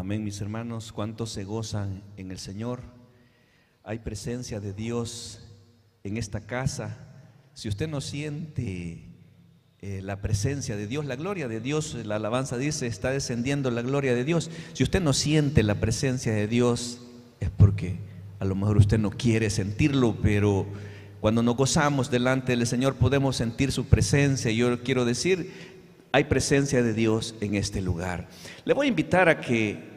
Amén, 0.00 0.24
mis 0.24 0.40
hermanos. 0.40 0.92
¿Cuántos 0.92 1.30
se 1.30 1.44
gozan 1.44 2.02
en 2.16 2.30
el 2.30 2.38
Señor? 2.38 2.80
Hay 3.84 3.98
presencia 3.98 4.58
de 4.58 4.72
Dios 4.72 5.46
en 6.04 6.16
esta 6.16 6.40
casa. 6.40 6.96
Si 7.52 7.68
usted 7.68 7.86
no 7.86 8.00
siente 8.00 9.04
eh, 9.80 10.00
la 10.02 10.22
presencia 10.22 10.74
de 10.74 10.86
Dios, 10.86 11.04
la 11.04 11.16
gloria 11.16 11.48
de 11.48 11.60
Dios, 11.60 11.94
la 12.06 12.16
alabanza 12.16 12.56
dice, 12.56 12.86
está 12.86 13.10
descendiendo 13.10 13.70
la 13.70 13.82
gloria 13.82 14.14
de 14.14 14.24
Dios. 14.24 14.50
Si 14.72 14.82
usted 14.82 15.02
no 15.02 15.12
siente 15.12 15.62
la 15.62 15.74
presencia 15.74 16.32
de 16.32 16.48
Dios, 16.48 17.02
es 17.38 17.50
porque 17.50 17.98
a 18.38 18.46
lo 18.46 18.54
mejor 18.54 18.78
usted 18.78 18.98
no 18.98 19.10
quiere 19.10 19.50
sentirlo, 19.50 20.16
pero 20.22 20.66
cuando 21.20 21.42
nos 21.42 21.56
gozamos 21.56 22.10
delante 22.10 22.56
del 22.56 22.66
Señor 22.66 22.94
podemos 22.94 23.36
sentir 23.36 23.70
su 23.70 23.84
presencia. 23.84 24.50
Yo 24.50 24.82
quiero 24.82 25.04
decir, 25.04 25.52
hay 26.10 26.24
presencia 26.24 26.82
de 26.82 26.94
Dios 26.94 27.34
en 27.42 27.54
este 27.54 27.82
lugar. 27.82 28.28
Le 28.64 28.72
voy 28.72 28.86
a 28.86 28.88
invitar 28.88 29.28
a 29.28 29.42
que 29.42 29.89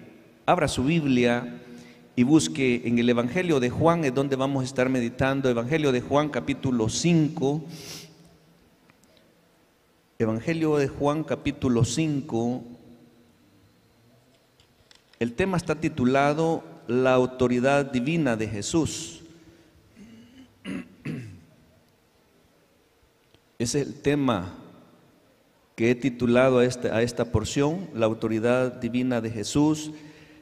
abra 0.45 0.67
su 0.67 0.83
Biblia 0.83 1.61
y 2.15 2.23
busque 2.23 2.81
en 2.85 2.99
el 2.99 3.09
Evangelio 3.09 3.59
de 3.59 3.69
Juan, 3.69 4.03
es 4.05 4.13
donde 4.13 4.35
vamos 4.35 4.61
a 4.61 4.65
estar 4.65 4.89
meditando, 4.89 5.49
Evangelio 5.49 5.91
de 5.91 6.01
Juan 6.01 6.29
capítulo 6.29 6.89
5. 6.89 7.63
Evangelio 10.19 10.77
de 10.77 10.87
Juan 10.87 11.23
capítulo 11.23 11.83
5. 11.83 12.63
El 15.19 15.33
tema 15.33 15.57
está 15.57 15.75
titulado 15.75 16.63
La 16.87 17.13
autoridad 17.13 17.85
divina 17.85 18.35
de 18.35 18.47
Jesús. 18.47 19.21
Ese 23.57 23.81
es 23.81 23.87
el 23.87 24.01
tema 24.01 24.53
que 25.75 25.89
he 25.89 25.95
titulado 25.95 26.59
a, 26.59 26.65
este, 26.65 26.91
a 26.91 27.01
esta 27.01 27.31
porción, 27.31 27.89
La 27.95 28.05
autoridad 28.05 28.73
divina 28.73 29.21
de 29.21 29.31
Jesús. 29.31 29.91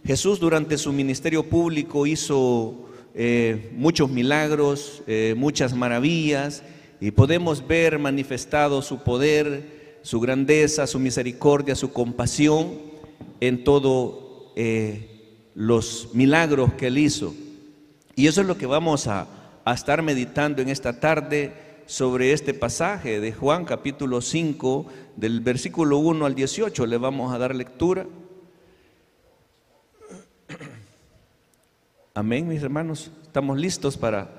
Jesús 0.03 0.39
durante 0.39 0.77
su 0.77 0.91
ministerio 0.91 1.43
público 1.43 2.07
hizo 2.07 2.89
eh, 3.13 3.71
muchos 3.75 4.09
milagros, 4.09 5.03
eh, 5.05 5.35
muchas 5.37 5.75
maravillas, 5.75 6.63
y 6.99 7.11
podemos 7.11 7.67
ver 7.67 7.99
manifestado 7.99 8.81
su 8.81 9.03
poder, 9.03 9.99
su 10.01 10.19
grandeza, 10.19 10.87
su 10.87 10.99
misericordia, 10.99 11.75
su 11.75 11.93
compasión 11.93 12.71
en 13.39 13.63
todos 13.63 14.51
eh, 14.55 15.07
los 15.53 16.09
milagros 16.13 16.73
que 16.73 16.87
él 16.87 16.97
hizo. 16.97 17.35
Y 18.15 18.27
eso 18.27 18.41
es 18.41 18.47
lo 18.47 18.57
que 18.57 18.65
vamos 18.65 19.07
a, 19.07 19.27
a 19.65 19.73
estar 19.73 20.01
meditando 20.01 20.61
en 20.61 20.69
esta 20.69 20.99
tarde 20.99 21.53
sobre 21.85 22.33
este 22.33 22.53
pasaje 22.53 23.19
de 23.19 23.33
Juan 23.33 23.65
capítulo 23.65 24.21
5, 24.21 24.85
del 25.15 25.41
versículo 25.41 25.97
1 25.97 26.25
al 26.25 26.33
18. 26.33 26.85
Le 26.87 26.97
vamos 26.97 27.33
a 27.33 27.37
dar 27.37 27.55
lectura. 27.55 28.07
Amén, 32.13 32.45
mis 32.45 32.61
hermanos. 32.61 33.09
Estamos 33.23 33.57
listos 33.57 33.95
para 33.95 34.29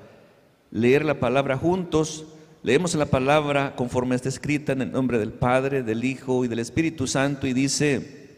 leer 0.69 1.03
la 1.03 1.19
palabra 1.19 1.57
juntos. 1.57 2.23
Leemos 2.61 2.93
la 2.93 3.07
palabra 3.07 3.75
conforme 3.75 4.15
está 4.15 4.29
escrita 4.29 4.73
en 4.73 4.83
el 4.83 4.91
nombre 4.91 5.17
del 5.17 5.33
Padre, 5.33 5.81
del 5.81 6.03
Hijo 6.03 6.45
y 6.45 6.47
del 6.47 6.59
Espíritu 6.59 7.07
Santo 7.07 7.47
y 7.47 7.53
dice 7.53 8.29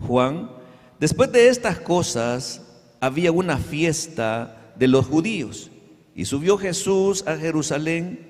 Juan, 0.00 0.50
después 0.98 1.30
de 1.32 1.48
estas 1.48 1.80
cosas 1.80 2.62
había 2.98 3.30
una 3.30 3.58
fiesta 3.58 4.72
de 4.76 4.88
los 4.88 5.04
judíos 5.04 5.70
y 6.14 6.24
subió 6.24 6.56
Jesús 6.56 7.26
a 7.26 7.36
Jerusalén 7.36 8.20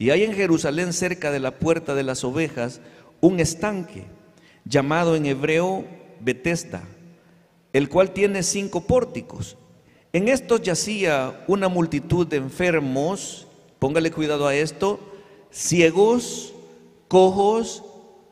y 0.00 0.10
hay 0.10 0.24
en 0.24 0.32
Jerusalén 0.32 0.92
cerca 0.92 1.30
de 1.30 1.38
la 1.38 1.60
puerta 1.60 1.94
de 1.94 2.02
las 2.02 2.24
ovejas 2.24 2.80
un 3.20 3.38
estanque 3.38 4.06
llamado 4.64 5.14
en 5.14 5.26
hebreo 5.26 5.84
Betesda, 6.18 6.82
el 7.72 7.88
cual 7.88 8.10
tiene 8.10 8.42
cinco 8.42 8.88
pórticos 8.88 9.56
en 10.14 10.28
estos 10.28 10.62
yacía 10.62 11.44
una 11.48 11.68
multitud 11.68 12.24
de 12.24 12.36
enfermos, 12.36 13.48
póngale 13.80 14.12
cuidado 14.12 14.46
a 14.46 14.54
esto, 14.54 15.00
ciegos, 15.50 16.54
cojos 17.08 17.82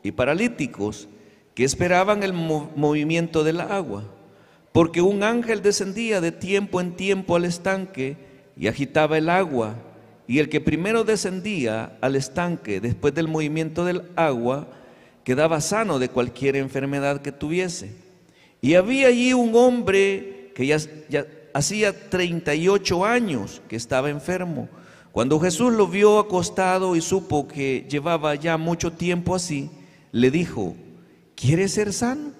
y 0.05 0.13
paralíticos, 0.13 1.09
que 1.57 1.65
esperaban 1.65 2.23
el 2.23 2.35
movimiento 2.35 3.43
del 3.43 3.61
agua, 3.61 4.05
porque 4.71 5.03
un 5.03 5.25
ángel 5.25 5.61
descendía 5.61 6.21
de 6.21 6.31
tiempo 6.31 6.81
en 6.81 6.93
tiempo 6.93 7.35
al 7.35 7.45
estanque 7.47 8.17
y 8.57 8.69
agitaba 8.69 9.19
el 9.19 9.29
agua, 9.29 9.75
y 10.29 10.39
el 10.39 10.49
que 10.49 10.61
primero 10.61 11.03
descendía 11.03 11.99
al 12.01 12.15
estanque 12.15 12.81
después 12.81 13.13
del 13.13 13.27
movimiento 13.27 13.85
del 13.85 14.05
agua, 14.15 14.69
quedaba 15.25 15.61
sano 15.61 15.99
de 15.99 16.09
cualquier 16.09 16.55
enfermedad 16.55 17.23
que 17.23 17.33
tuviese. 17.33 17.91
Y 18.61 18.75
había 18.75 19.09
allí 19.09 19.33
un 19.35 19.57
hombre 19.57 20.53
que 20.55 20.65
ya, 20.65 20.77
ya 21.09 21.27
hacía 21.55 22.11
38 22.11 23.05
años 23.05 23.63
que 23.69 23.77
estaba 23.77 24.11
enfermo. 24.11 24.69
Cuando 25.13 25.39
Jesús 25.39 25.73
lo 25.73 25.87
vio 25.87 26.19
acostado 26.19 26.97
y 26.97 27.01
supo 27.01 27.47
que 27.47 27.87
llevaba 27.89 28.35
ya 28.35 28.57
mucho 28.57 28.93
tiempo 28.93 29.35
así, 29.35 29.71
le 30.11 30.31
dijo, 30.31 30.75
¿quieres 31.35 31.73
ser 31.73 31.93
sano? 31.93 32.33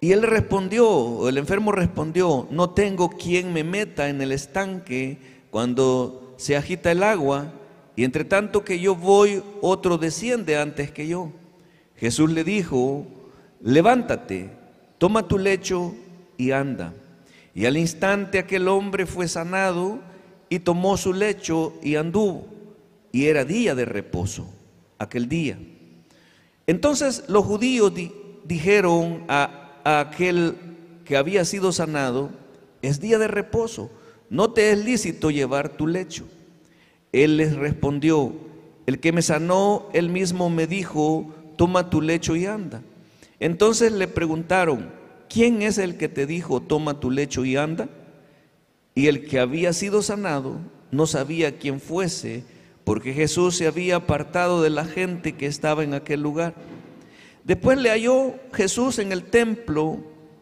Y 0.00 0.12
él 0.12 0.22
respondió, 0.22 1.28
el 1.28 1.38
enfermo 1.38 1.72
respondió, 1.72 2.46
no 2.50 2.70
tengo 2.70 3.10
quien 3.10 3.52
me 3.52 3.64
meta 3.64 4.08
en 4.08 4.20
el 4.20 4.32
estanque 4.32 5.18
cuando 5.50 6.34
se 6.36 6.56
agita 6.56 6.92
el 6.92 7.02
agua, 7.02 7.52
y 7.96 8.04
entre 8.04 8.24
tanto 8.24 8.62
que 8.62 8.78
yo 8.78 8.94
voy, 8.94 9.42
otro 9.62 9.96
desciende 9.96 10.58
antes 10.58 10.90
que 10.90 11.08
yo. 11.08 11.32
Jesús 11.96 12.30
le 12.30 12.44
dijo, 12.44 13.06
levántate, 13.62 14.50
toma 14.98 15.26
tu 15.26 15.38
lecho 15.38 15.94
y 16.36 16.50
anda. 16.50 16.92
Y 17.56 17.64
al 17.64 17.78
instante 17.78 18.38
aquel 18.38 18.68
hombre 18.68 19.06
fue 19.06 19.28
sanado 19.28 19.98
y 20.50 20.58
tomó 20.58 20.98
su 20.98 21.14
lecho 21.14 21.72
y 21.82 21.96
anduvo. 21.96 22.46
Y 23.12 23.24
era 23.24 23.46
día 23.46 23.74
de 23.74 23.86
reposo, 23.86 24.46
aquel 24.98 25.26
día. 25.26 25.58
Entonces 26.66 27.24
los 27.28 27.46
judíos 27.46 27.94
dijeron 28.44 29.24
a, 29.28 29.80
a 29.84 30.00
aquel 30.00 30.54
que 31.06 31.16
había 31.16 31.46
sido 31.46 31.72
sanado, 31.72 32.28
es 32.82 33.00
día 33.00 33.18
de 33.18 33.26
reposo, 33.26 33.90
no 34.28 34.52
te 34.52 34.72
es 34.72 34.84
lícito 34.84 35.30
llevar 35.30 35.70
tu 35.78 35.86
lecho. 35.86 36.26
Él 37.10 37.38
les 37.38 37.56
respondió, 37.56 38.34
el 38.84 39.00
que 39.00 39.12
me 39.12 39.22
sanó, 39.22 39.88
él 39.94 40.10
mismo 40.10 40.50
me 40.50 40.66
dijo, 40.66 41.32
toma 41.56 41.88
tu 41.88 42.02
lecho 42.02 42.36
y 42.36 42.44
anda. 42.44 42.82
Entonces 43.40 43.92
le 43.92 44.08
preguntaron, 44.08 44.90
¿quién 45.28 45.62
es 45.62 45.78
el 45.78 45.96
que 45.96 46.08
te 46.08 46.26
dijo, 46.26 46.60
toma 46.60 47.00
tu 47.00 47.10
lecho 47.10 47.44
y 47.44 47.56
anda? 47.56 47.88
Y 48.94 49.08
el 49.08 49.26
que 49.26 49.38
había 49.38 49.72
sido 49.72 50.02
sanado 50.02 50.58
no 50.90 51.06
sabía 51.06 51.58
quién 51.58 51.80
fuese, 51.80 52.44
porque 52.84 53.12
Jesús 53.12 53.56
se 53.56 53.66
había 53.66 53.96
apartado 53.96 54.62
de 54.62 54.70
la 54.70 54.84
gente 54.84 55.34
que 55.34 55.46
estaba 55.46 55.84
en 55.84 55.94
aquel 55.94 56.22
lugar. 56.22 56.54
Después 57.44 57.78
le 57.78 57.90
halló 57.90 58.34
Jesús 58.52 58.98
en 58.98 59.12
el 59.12 59.24
templo 59.24 59.98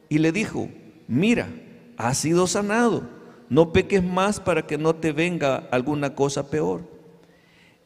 y 0.08 0.18
le 0.18 0.32
dijo, 0.32 0.68
mira, 1.08 1.48
has 1.96 2.18
sido 2.18 2.46
sanado, 2.46 3.08
no 3.48 3.72
peques 3.72 4.02
más 4.02 4.40
para 4.40 4.66
que 4.66 4.78
no 4.78 4.94
te 4.94 5.12
venga 5.12 5.68
alguna 5.70 6.14
cosa 6.14 6.48
peor. 6.50 6.82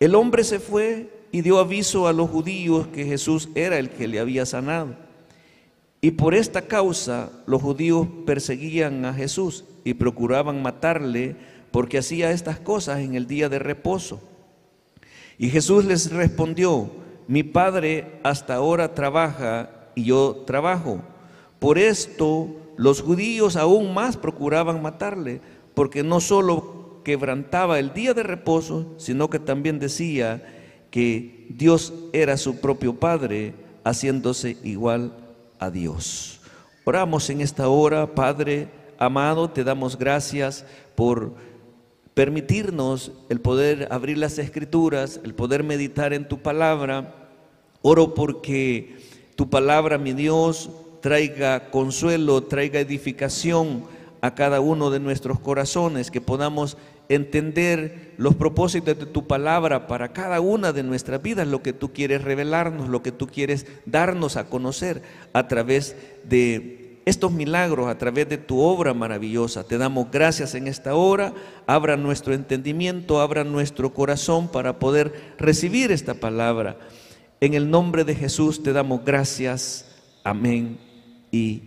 El 0.01 0.15
hombre 0.15 0.45
se 0.45 0.61
fue 0.61 1.11
y 1.33 1.43
dio 1.43 1.59
aviso 1.59 2.07
a 2.07 2.13
los 2.13 2.31
judíos 2.31 2.87
que 2.89 3.05
Jesús 3.05 3.49
era 3.55 3.79
el 3.79 3.91
que 3.91 4.09
le 4.09 4.21
había 4.21 4.47
sanado. 4.47 5.08
Y 6.01 6.13
por 6.13 6.35
esta 6.35 6.63
causa 6.63 7.31
los 7.47 7.61
judíos 7.61 8.07
perseguían 8.25 9.05
a 9.05 9.15
Jesús 9.15 9.65
y 9.85 9.95
procuraban 9.95 10.63
matarle 10.63 11.37
porque 11.71 11.99
hacía 11.99 12.31
estas 12.31 12.61
cosas 12.61 13.01
en 13.01 13.15
el 13.15 13.27
día 13.27 13.49
de 13.49 13.59
reposo. 13.59 14.21
Y 15.39 15.51
Jesús 15.51 15.85
les 15.85 16.13
respondió, 16.13 16.91
mi 17.27 17.43
Padre 17.43 18.21
hasta 18.23 18.55
ahora 18.55 18.95
trabaja 18.95 19.71
y 19.95 20.05
yo 20.05 20.45
trabajo. 20.47 21.03
Por 21.59 21.79
esto 21.79 22.49
los 22.77 23.03
judíos 23.03 23.57
aún 23.57 23.93
más 23.93 24.17
procuraban 24.17 24.81
matarle, 24.81 25.41
porque 25.75 26.03
no 26.03 26.21
solo 26.21 27.01
quebrantaba 27.05 27.79
el 27.79 27.93
día 27.93 28.15
de 28.15 28.23
reposo, 28.23 28.95
sino 28.99 29.29
que 29.31 29.41
también 29.41 29.79
decía 29.79 30.43
que 30.91 31.47
Dios 31.51 31.93
era 32.13 32.37
su 32.37 32.61
propio 32.61 32.95
Padre, 32.95 33.55
haciéndose 33.85 34.57
igual 34.63 35.13
a 35.59 35.71
Dios. 35.71 36.41
Oramos 36.85 37.29
en 37.31 37.41
esta 37.41 37.69
hora, 37.69 38.15
Padre 38.15 38.69
amado, 38.99 39.49
te 39.49 39.65
damos 39.65 39.97
gracias 39.97 40.65
por 40.95 41.33
permitirnos 42.15 43.13
el 43.29 43.41
poder 43.41 43.89
abrir 43.91 44.19
las 44.19 44.39
escrituras, 44.39 45.21
el 45.23 45.35
poder 45.35 45.63
meditar 45.63 46.13
en 46.13 46.27
tu 46.27 46.41
palabra. 46.41 47.15
Oro 47.81 48.15
porque 48.15 48.97
tu 49.37 49.49
palabra, 49.49 49.99
mi 49.99 50.13
Dios, 50.13 50.69
traiga 51.01 51.71
consuelo, 51.71 52.43
traiga 52.43 52.81
edificación 52.81 53.85
a 54.21 54.35
cada 54.35 54.61
uno 54.61 54.91
de 54.91 54.99
nuestros 54.99 55.39
corazones, 55.39 56.11
que 56.11 56.21
podamos 56.21 56.77
entender 57.09 58.15
los 58.17 58.35
propósitos 58.35 58.99
de 58.99 59.07
tu 59.07 59.27
palabra 59.27 59.87
para 59.87 60.13
cada 60.13 60.41
una 60.41 60.73
de 60.73 60.83
nuestras 60.83 61.23
vidas, 61.23 61.47
lo 61.47 61.63
que 61.63 61.73
tú 61.73 61.93
quieres 61.93 62.23
revelarnos, 62.23 62.89
lo 62.89 63.03
que 63.03 63.13
tú 63.13 63.27
quieres 63.27 63.67
darnos 63.87 64.37
a 64.37 64.49
conocer 64.49 65.03
a 65.33 65.49
través 65.49 65.97
de 66.25 67.01
estos 67.09 67.33
milagros, 67.33 67.89
a 67.89 67.97
través 67.97 68.29
de 68.29 68.37
tu 68.37 68.61
obra 68.61 68.93
maravillosa. 68.93 69.65
Te 69.65 69.79
damos 69.79 70.11
gracias 70.11 70.55
en 70.55 70.69
esta 70.69 70.95
hora, 70.95 71.33
abra 71.67 71.97
nuestro 71.97 72.35
entendimiento, 72.35 73.21
abra 73.21 73.45
nuestro 73.45 73.95
corazón 73.95 74.49
para 74.49 74.79
poder 74.79 75.35
recibir 75.39 75.91
esta 75.91 76.15
palabra. 76.15 76.77
En 77.41 77.55
el 77.55 77.71
nombre 77.71 78.05
de 78.05 78.15
Jesús 78.15 78.63
te 78.63 78.73
damos 78.73 79.05
gracias. 79.05 79.87
Amén 80.23 80.79
y 81.31 81.63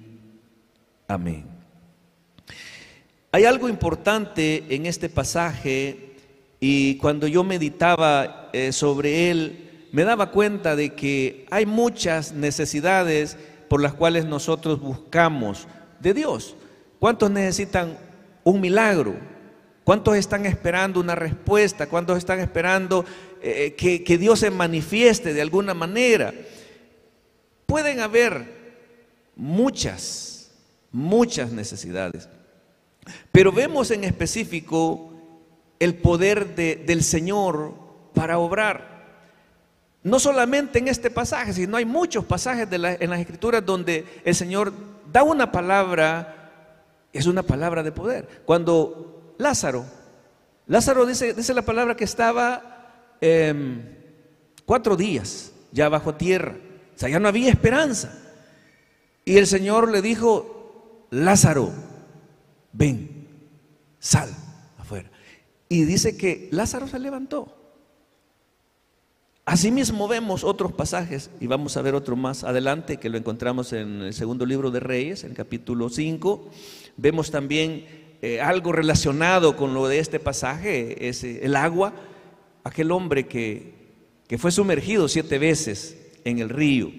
amén. 1.08 1.51
Hay 3.34 3.46
algo 3.46 3.70
importante 3.70 4.66
en 4.70 4.86
este 4.86 5.08
pasaje 5.08 6.16
y 6.60 6.98
cuando 6.98 7.28
yo 7.28 7.46
meditaba 7.46 8.50
eh, 8.52 8.74
sobre 8.74 9.32
él, 9.32 9.88
me 9.94 10.04
daba 10.04 10.32
cuenta 10.32 10.76
de 10.76 10.94
que 10.96 11.46
hay 11.50 11.66
muchas 11.66 12.34
necesidades 12.34 13.38
por 13.70 13.82
las 13.82 13.94
cuales 13.94 14.26
nosotros 14.26 14.82
buscamos 14.82 15.66
de 16.02 16.14
Dios. 16.14 16.58
¿Cuántos 17.00 17.32
necesitan 17.32 17.98
un 18.44 18.60
milagro? 18.60 19.16
¿Cuántos 19.86 20.18
están 20.18 20.46
esperando 20.46 21.00
una 21.00 21.16
respuesta? 21.16 21.88
¿Cuántos 21.88 22.18
están 22.18 22.42
esperando 22.42 23.06
eh, 23.42 23.76
que, 23.78 24.04
que 24.04 24.18
Dios 24.18 24.40
se 24.40 24.52
manifieste 24.52 25.34
de 25.34 25.42
alguna 25.42 25.74
manera? 25.74 26.34
Pueden 27.66 28.02
haber 28.02 28.46
muchas, 29.38 30.52
muchas 30.92 31.54
necesidades. 31.54 32.28
Pero 33.32 33.52
vemos 33.52 33.92
en 33.92 34.04
específico 34.04 35.12
el 35.80 35.96
poder 35.96 36.56
del 36.56 37.04
Señor 37.04 37.74
para 38.14 38.38
obrar. 38.38 38.92
No 40.04 40.20
solamente 40.20 40.80
en 40.80 40.88
este 40.88 41.12
pasaje, 41.12 41.54
sino 41.54 41.78
hay 41.78 41.86
muchos 41.86 42.26
pasajes 42.26 42.68
en 42.72 43.10
las 43.10 43.20
escrituras 43.20 43.66
donde 43.66 44.06
el 44.24 44.36
Señor 44.36 44.74
da 45.12 45.24
una 45.24 45.52
palabra, 45.52 46.52
es 47.14 47.26
una 47.26 47.44
palabra 47.44 47.84
de 47.84 47.92
poder. 47.92 48.44
Cuando 48.46 49.36
Lázaro, 49.38 49.86
Lázaro 50.68 51.06
dice, 51.06 51.34
dice 51.34 51.54
la 51.54 51.64
palabra 51.64 51.96
que 51.96 52.04
estaba 52.04 53.16
em, 53.20 53.84
cuatro 54.66 54.96
días 54.96 55.52
ya 55.72 55.90
bajo 55.90 56.16
tierra, 56.16 56.56
o 56.96 57.00
sea, 57.00 57.10
ya 57.10 57.20
no 57.20 57.28
había 57.28 57.50
esperanza. 57.50 58.18
Y 59.26 59.38
el 59.38 59.48
Señor 59.48 59.92
le 59.92 60.02
dijo, 60.02 61.08
Lázaro, 61.10 61.72
ven, 62.74 63.28
sal 64.00 64.30
afuera. 64.78 65.10
Y 65.70 65.84
dice 65.86 66.18
que 66.18 66.50
Lázaro 66.52 66.88
se 66.88 67.00
levantó. 67.00 67.58
Asimismo 69.46 70.08
vemos 70.08 70.44
otros 70.44 70.72
pasajes 70.72 71.32
y 71.40 71.48
vamos 71.48 71.76
a 71.76 71.82
ver 71.82 71.96
otro 71.96 72.16
más 72.16 72.44
adelante 72.44 72.98
que 72.98 73.10
lo 73.10 73.18
encontramos 73.18 73.74
en 73.74 74.02
el 74.02 74.14
segundo 74.14 74.46
libro 74.46 74.70
de 74.70 74.80
Reyes, 74.80 75.24
en 75.24 75.34
capítulo 75.34 75.90
5. 75.90 76.50
Vemos 76.98 77.32
también 77.32 77.86
eh, 78.22 78.40
algo 78.40 78.72
relacionado 78.72 79.58
con 79.58 79.74
lo 79.74 79.88
de 79.88 80.00
este 80.00 80.20
pasaje, 80.20 81.10
es 81.10 81.24
el 81.24 81.56
agua, 81.56 81.94
aquel 82.64 82.92
hombre 82.92 83.28
que, 83.28 83.74
que, 84.28 84.38
fue 84.38 84.52
sumergido 84.52 85.08
siete 85.08 85.40
veces 85.40 85.98
en 86.24 86.38
el 86.38 86.50
río 86.50 86.92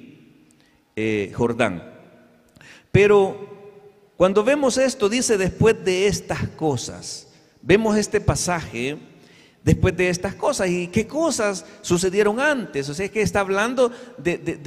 eh, 0.96 1.32
Jordán. 1.34 1.90
Pero 2.90 3.51
cuando 4.22 4.44
vemos 4.44 4.78
esto, 4.78 5.08
dice 5.08 5.36
después 5.36 5.84
de 5.84 6.06
estas 6.06 6.46
cosas, 6.50 7.26
vemos 7.60 7.96
este 7.96 8.20
pasaje 8.20 8.96
después 9.64 9.96
de 9.96 10.10
estas 10.10 10.36
cosas. 10.36 10.68
¿Y 10.68 10.86
qué 10.86 11.08
cosas 11.08 11.66
sucedieron 11.80 12.38
antes? 12.38 12.88
O 12.88 12.94
sea, 12.94 13.06
es 13.06 13.10
que 13.10 13.20
está 13.20 13.40
hablando 13.40 13.90
de, 14.18 14.60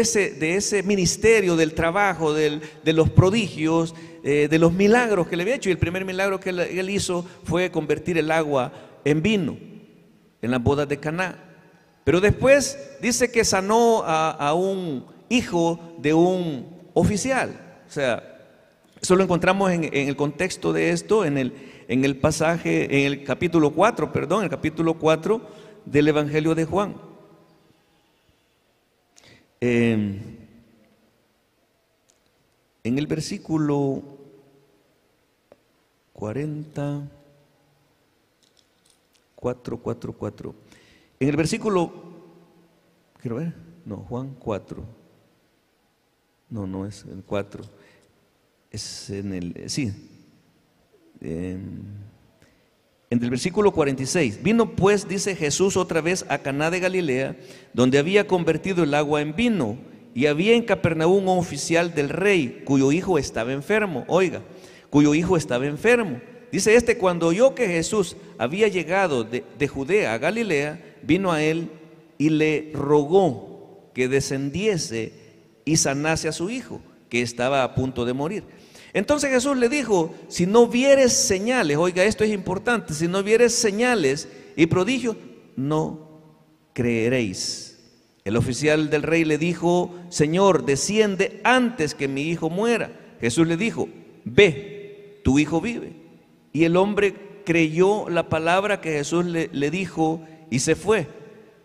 ese, 0.00 0.30
de 0.30 0.56
ese, 0.56 0.82
ministerio, 0.82 1.56
del 1.56 1.74
trabajo, 1.74 2.32
de 2.32 2.62
los 2.86 3.10
prodigios, 3.10 3.94
eh, 4.24 4.48
de 4.50 4.58
los 4.58 4.72
milagros 4.72 5.28
que 5.28 5.36
le 5.36 5.42
había 5.42 5.56
hecho. 5.56 5.68
Y 5.68 5.72
el 5.72 5.78
primer 5.78 6.06
milagro 6.06 6.40
que 6.40 6.48
él, 6.48 6.88
hizo 6.88 7.26
fue 7.44 7.70
convertir 7.70 8.16
el 8.16 8.30
agua 8.30 8.72
en 9.04 9.20
vino 9.20 9.58
en 10.40 10.50
las 10.50 10.62
bodas 10.62 10.88
de 10.88 10.96
Caná. 10.96 11.36
Pero 12.04 12.18
después 12.22 12.78
dice 13.02 13.30
que 13.30 13.44
sanó 13.44 14.04
a, 14.06 14.30
a 14.30 14.54
un 14.54 15.04
hijo 15.28 15.98
de 15.98 16.14
un 16.14 16.66
oficial. 16.94 17.50
O 17.86 17.92
sea, 17.92 18.31
eso 19.02 19.16
lo 19.16 19.24
encontramos 19.24 19.72
en, 19.72 19.92
el 19.92 20.14
contexto 20.14 20.72
de 20.72 20.90
esto, 20.90 21.24
en 21.24 21.36
el, 21.36 21.52
en 21.88 22.04
el 22.04 22.16
pasaje, 22.16 22.84
en 22.84 23.12
el 23.12 23.24
capítulo 23.24 23.72
4, 23.72 24.12
perdón, 24.12 24.44
el 24.44 24.50
capítulo 24.50 24.96
4 24.96 25.40
del 25.84 26.06
Evangelio 26.06 26.54
de 26.54 26.64
Juan. 26.64 26.94
Em, 29.60 30.20
en 32.84 32.98
el 32.98 33.08
versículo 33.08 34.04
40, 36.12 37.08
4, 39.34 39.78
4, 39.78 40.12
4. 40.12 40.54
En 41.18 41.28
el 41.28 41.36
versículo, 41.36 41.92
quiero 43.20 43.36
ver, 43.38 43.52
no, 43.84 43.96
Juan 43.96 44.36
4. 44.38 44.84
No, 46.50 46.68
no 46.68 46.86
es 46.86 47.04
el 47.06 47.24
4 47.24 47.81
es 48.72 49.10
en 49.10 49.34
el, 49.34 49.64
sí, 49.66 49.92
en 53.12 53.20
el 53.22 53.30
versículo 53.30 53.72
46. 53.72 54.42
Vino 54.42 54.74
pues, 54.74 55.06
dice 55.06 55.36
Jesús 55.36 55.76
otra 55.76 56.00
vez 56.00 56.24
a 56.28 56.38
Caná 56.38 56.70
de 56.70 56.80
Galilea, 56.80 57.36
donde 57.74 57.98
había 57.98 58.26
convertido 58.26 58.84
el 58.84 58.94
agua 58.94 59.20
en 59.20 59.36
vino, 59.36 59.76
y 60.14 60.26
había 60.26 60.54
en 60.54 60.64
Capernaum 60.64 61.28
un 61.28 61.38
oficial 61.38 61.94
del 61.94 62.08
rey, 62.08 62.62
cuyo 62.64 62.92
hijo 62.92 63.18
estaba 63.18 63.52
enfermo, 63.52 64.04
oiga, 64.08 64.42
cuyo 64.90 65.14
hijo 65.14 65.36
estaba 65.36 65.66
enfermo. 65.66 66.20
Dice 66.50 66.74
este, 66.74 66.98
cuando 66.98 67.28
oyó 67.28 67.54
que 67.54 67.66
Jesús 67.66 68.16
había 68.36 68.68
llegado 68.68 69.24
de, 69.24 69.42
de 69.58 69.68
Judea 69.68 70.12
a 70.12 70.18
Galilea, 70.18 70.96
vino 71.02 71.32
a 71.32 71.42
él 71.42 71.70
y 72.18 72.28
le 72.28 72.72
rogó 72.74 73.90
que 73.94 74.08
descendiese 74.08 75.12
y 75.64 75.76
sanase 75.76 76.28
a 76.28 76.32
su 76.32 76.50
hijo, 76.50 76.80
que 77.08 77.22
estaba 77.22 77.62
a 77.62 77.74
punto 77.74 78.04
de 78.04 78.12
morir. 78.12 78.44
Entonces 78.94 79.30
Jesús 79.30 79.56
le 79.56 79.68
dijo, 79.68 80.14
si 80.28 80.46
no 80.46 80.66
vieres 80.66 81.12
señales, 81.12 81.76
oiga, 81.76 82.04
esto 82.04 82.24
es 82.24 82.30
importante, 82.30 82.92
si 82.92 83.08
no 83.08 83.22
vieres 83.22 83.54
señales 83.54 84.28
y 84.56 84.66
prodigios, 84.66 85.16
no 85.56 86.20
creeréis. 86.74 87.78
El 88.24 88.36
oficial 88.36 88.90
del 88.90 89.02
rey 89.02 89.24
le 89.24 89.38
dijo, 89.38 89.94
Señor, 90.08 90.64
desciende 90.64 91.40
antes 91.42 91.94
que 91.94 92.06
mi 92.06 92.22
hijo 92.22 92.50
muera. 92.50 92.92
Jesús 93.20 93.46
le 93.46 93.56
dijo, 93.56 93.88
ve, 94.24 95.20
tu 95.24 95.38
hijo 95.38 95.60
vive. 95.60 95.94
Y 96.52 96.64
el 96.64 96.76
hombre 96.76 97.14
creyó 97.44 98.08
la 98.08 98.28
palabra 98.28 98.80
que 98.80 98.92
Jesús 98.92 99.24
le, 99.24 99.70
dijo 99.70 100.22
y 100.50 100.60
se 100.60 100.76
fue. 100.76 101.08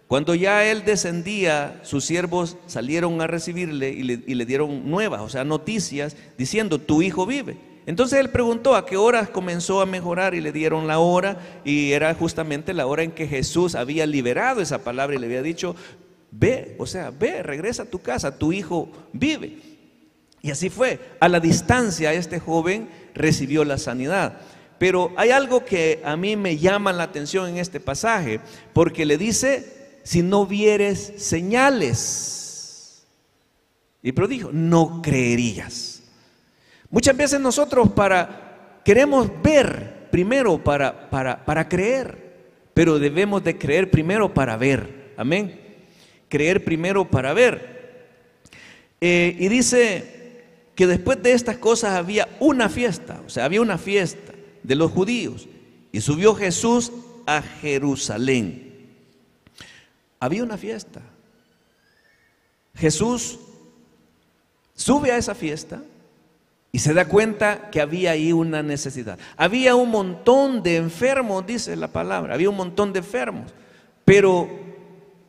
Cuando 0.07 0.35
ya 0.35 0.63
él 0.65 0.85
descendía, 0.85 1.81
sus 1.83 2.05
siervos 2.05 2.55
salieron 2.65 3.19
a 3.21 3.27
recibirle 3.27 3.89
y 3.89 4.03
le, 4.03 4.45
dieron 4.45 4.89
nuevas, 4.89 5.19
o 5.21 5.27
sea, 5.27 5.43
noticias, 5.43 6.15
diciendo, 6.37 6.79
tu 6.79 7.01
hijo 7.01 7.25
vive. 7.25 7.57
Entonces 7.85 8.19
él 8.19 8.29
preguntó 8.29 8.75
a 8.75 8.85
qué 8.85 8.95
horas 8.95 9.29
comenzó 9.29 9.81
a 9.81 9.85
mejorar 9.85 10.33
y 10.33 10.41
le 10.41 10.53
dieron 10.53 10.87
la 10.87 10.99
hora 10.99 11.61
y 11.65 11.91
era 11.91 12.13
justamente 12.13 12.73
la 12.73 12.85
hora 12.85 13.03
en 13.03 13.11
que 13.11 13.27
Jesús 13.27 13.75
había 13.75 14.05
liberado 14.05 14.61
esa 14.61 14.79
palabra 14.79 15.15
y 15.15 15.19
le 15.19 15.25
había 15.25 15.41
dicho, 15.41 15.75
ve, 16.31 16.75
o 16.79 16.85
sea, 16.85 17.11
ve, 17.11 17.43
regresa 17.43 17.83
a 17.83 17.89
tu 17.89 17.99
casa, 17.99 18.37
tu 18.37 18.53
hijo 18.53 18.89
vive. 19.11 19.57
Y 20.41 20.51
así 20.51 20.69
fue. 20.69 20.99
A 21.19 21.27
la 21.27 21.41
distancia 21.41 22.13
este 22.13 22.39
joven 22.39 22.89
recibió 23.13 23.65
la 23.65 23.77
sanidad. 23.77 24.39
Pero 24.77 25.11
hay 25.17 25.31
algo 25.31 25.65
que 25.65 26.01
a 26.05 26.15
mí 26.15 26.35
me 26.35 26.57
llama 26.57 26.93
la 26.93 27.03
atención 27.03 27.49
en 27.49 27.57
este 27.57 27.79
pasaje, 27.79 28.39
porque 28.73 29.05
le 29.05 29.17
dice, 29.17 29.76
si 30.07 30.21
no 30.21 30.45
vieres 30.45 31.11
señales. 31.17 33.05
Y 34.01 34.13
dijo, 34.13 34.51
no 34.53 35.01
creerías. 35.01 36.01
Muchas 36.89 37.17
veces 37.17 37.41
nosotros 37.41 37.89
para 37.91 38.79
queremos 38.85 39.29
ver 39.43 40.07
primero 40.09 40.63
para, 40.63 41.09
para, 41.09 41.43
para 41.43 41.67
creer, 41.67 42.37
pero 42.73 42.99
debemos 42.99 43.43
de 43.43 43.57
creer 43.57 43.91
primero 43.91 44.33
para 44.33 44.55
ver. 44.55 45.11
Amén. 45.17 45.59
Creer 46.29 46.63
primero 46.63 47.03
para 47.11 47.33
ver. 47.33 48.07
Eh, 49.01 49.35
y 49.37 49.49
dice 49.49 50.45
que 50.73 50.87
después 50.87 51.21
de 51.21 51.33
estas 51.33 51.57
cosas 51.57 51.97
había 51.97 52.29
una 52.39 52.69
fiesta, 52.69 53.21
o 53.25 53.29
sea, 53.29 53.43
había 53.43 53.59
una 53.59 53.77
fiesta 53.77 54.31
de 54.63 54.75
los 54.75 54.89
judíos. 54.89 55.49
Y 55.91 55.99
subió 55.99 56.33
Jesús 56.33 56.93
a 57.25 57.41
Jerusalén 57.41 58.66
había 60.19 60.43
una 60.43 60.57
fiesta. 60.57 61.01
Jesús 62.75 63.39
sube 64.73 65.11
a 65.11 65.17
esa 65.17 65.35
fiesta 65.35 65.81
y 66.71 66.79
se 66.79 66.93
da 66.93 67.07
cuenta 67.07 67.69
que 67.71 67.81
había 67.81 68.11
ahí 68.11 68.31
una 68.31 68.61
necesidad. 68.61 69.17
Había 69.35 69.75
un 69.75 69.89
montón 69.89 70.61
de 70.61 70.77
enfermos, 70.77 71.45
dice 71.45 71.75
la 71.75 71.87
palabra, 71.87 72.35
había 72.35 72.49
un 72.49 72.57
montón 72.57 72.93
de 72.93 72.99
enfermos. 72.99 73.51
Pero 74.05 74.47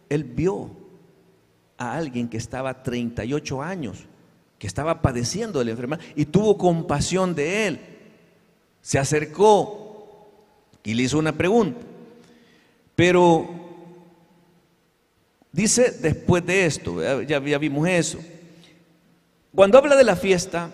él 0.09 0.25
vio 0.25 0.71
a 1.79 1.97
alguien 1.97 2.29
que 2.29 2.37
estaba 2.37 2.83
38 2.83 3.63
años, 3.63 4.05
que 4.59 4.67
estaba 4.67 5.01
padeciendo 5.01 5.61
de 5.61 5.67
la 5.67 5.71
enfermedad 5.71 6.03
y 6.17 6.27
tuvo 6.27 6.59
compasión 6.59 7.35
de 7.35 7.67
él. 7.67 7.81
Se 8.83 8.99
acercó 8.99 10.29
y 10.83 10.95
le 10.95 11.05
hizo 11.05 11.19
una 11.19 11.33
pregunta. 11.33 11.81
Pero 12.95 13.49
dice 15.59 15.91
después 15.91 16.47
de 16.47 16.67
esto, 16.67 17.03
ya, 17.23 17.45
ya 17.45 17.59
vimos 17.59 17.89
eso. 17.89 18.21
Cuando 19.53 19.77
habla 19.77 19.97
de 19.97 20.05
la 20.05 20.15
fiesta, 20.15 20.71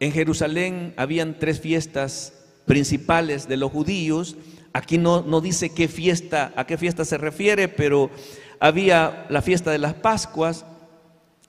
en 0.00 0.10
Jerusalén 0.10 0.92
habían 0.96 1.38
tres 1.38 1.60
fiestas 1.60 2.32
principales 2.66 3.46
de 3.46 3.56
los 3.56 3.70
judíos. 3.70 4.36
Aquí 4.72 4.98
no, 4.98 5.22
no 5.22 5.40
dice 5.40 5.70
qué 5.70 5.86
fiesta, 5.86 6.52
a 6.56 6.66
qué 6.66 6.76
fiesta 6.76 7.04
se 7.04 7.16
refiere, 7.16 7.68
pero 7.68 8.10
había 8.58 9.26
la 9.30 9.40
fiesta 9.40 9.70
de 9.70 9.78
las 9.78 9.94
Pascuas, 9.94 10.66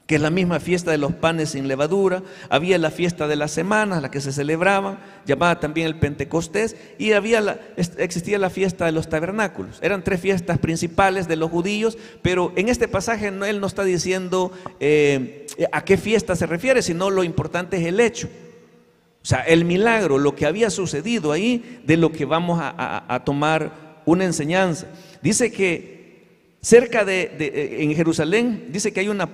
que 0.09 0.15
es 0.15 0.21
la 0.21 0.31
misma 0.31 0.59
fiesta 0.59 0.89
de 0.89 0.97
los 0.97 1.13
panes 1.13 1.51
sin 1.51 1.67
levadura, 1.67 2.23
había 2.49 2.79
la 2.79 2.89
fiesta 2.89 3.27
de 3.27 3.35
las 3.35 3.51
semanas, 3.51 4.01
la 4.01 4.09
que 4.09 4.21
se 4.21 4.31
celebraba, 4.31 4.97
llamada 5.27 5.59
también 5.59 5.85
el 5.85 5.99
Pentecostés, 5.99 6.75
y 6.97 7.11
había 7.11 7.59
existía 7.77 8.39
la 8.39 8.49
fiesta 8.49 8.85
de 8.87 8.91
los 8.91 9.07
tabernáculos. 9.07 9.77
Eran 9.83 10.03
tres 10.03 10.19
fiestas 10.19 10.57
principales 10.57 11.27
de 11.27 11.35
los 11.35 11.51
judíos, 11.51 11.95
pero 12.23 12.51
en 12.55 12.69
este 12.69 12.87
pasaje 12.87 13.27
él 13.27 13.59
no 13.61 13.67
está 13.67 13.83
diciendo 13.83 14.51
eh, 14.79 15.45
a 15.71 15.85
qué 15.85 15.95
fiesta 15.95 16.35
se 16.35 16.47
refiere, 16.47 16.81
sino 16.81 17.11
lo 17.11 17.23
importante 17.23 17.77
es 17.77 17.85
el 17.85 17.99
hecho. 17.99 18.29
O 19.21 19.25
sea, 19.27 19.41
el 19.41 19.63
milagro, 19.63 20.17
lo 20.17 20.33
que 20.33 20.47
había 20.47 20.71
sucedido 20.71 21.31
ahí, 21.31 21.81
de 21.85 21.97
lo 21.97 22.11
que 22.11 22.25
vamos 22.25 22.59
a, 22.59 23.21
tomar 23.25 24.01
una 24.05 24.25
enseñanza. 24.25 24.87
Dice 25.21 25.51
que 25.51 26.55
cerca 26.61 27.05
de, 27.05 27.31
de, 27.37 27.83
en 27.83 27.93
Jerusalén, 27.93 28.69
dice 28.71 28.91
que 28.91 29.01
hay 29.01 29.09
una 29.09 29.29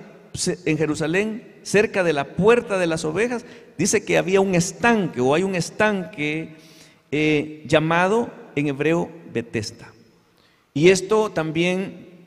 en 0.64 0.78
Jerusalén, 0.78 1.56
cerca 1.62 2.04
de 2.04 2.12
la 2.12 2.36
puerta 2.36 2.78
de 2.78 2.86
las 2.86 3.04
ovejas, 3.04 3.44
dice 3.78 4.04
que 4.04 4.18
había 4.18 4.40
un 4.40 4.54
estanque 4.54 5.20
o 5.20 5.34
hay 5.34 5.42
un 5.42 5.54
estanque 5.54 6.56
eh, 7.10 7.64
llamado 7.66 8.30
en 8.54 8.68
hebreo 8.68 9.10
Betesta. 9.32 9.92
Y 10.74 10.90
esto 10.90 11.30
también, 11.30 12.26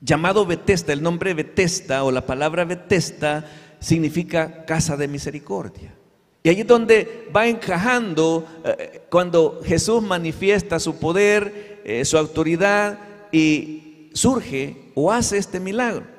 llamado 0.00 0.46
Betesta, 0.46 0.92
el 0.92 1.02
nombre 1.02 1.34
Betesta 1.34 2.04
o 2.04 2.10
la 2.10 2.26
palabra 2.26 2.64
Betesta 2.64 3.44
significa 3.80 4.64
casa 4.64 4.96
de 4.96 5.08
misericordia. 5.08 5.94
Y 6.42 6.48
allí 6.48 6.60
es 6.62 6.66
donde 6.66 7.28
va 7.34 7.46
encajando 7.46 8.46
eh, 8.64 9.02
cuando 9.10 9.60
Jesús 9.64 10.02
manifiesta 10.02 10.78
su 10.78 10.98
poder, 10.98 11.82
eh, 11.84 12.04
su 12.04 12.16
autoridad 12.16 12.98
y 13.32 14.10
surge 14.14 14.76
o 14.94 15.12
hace 15.12 15.38
este 15.38 15.60
milagro. 15.60 16.17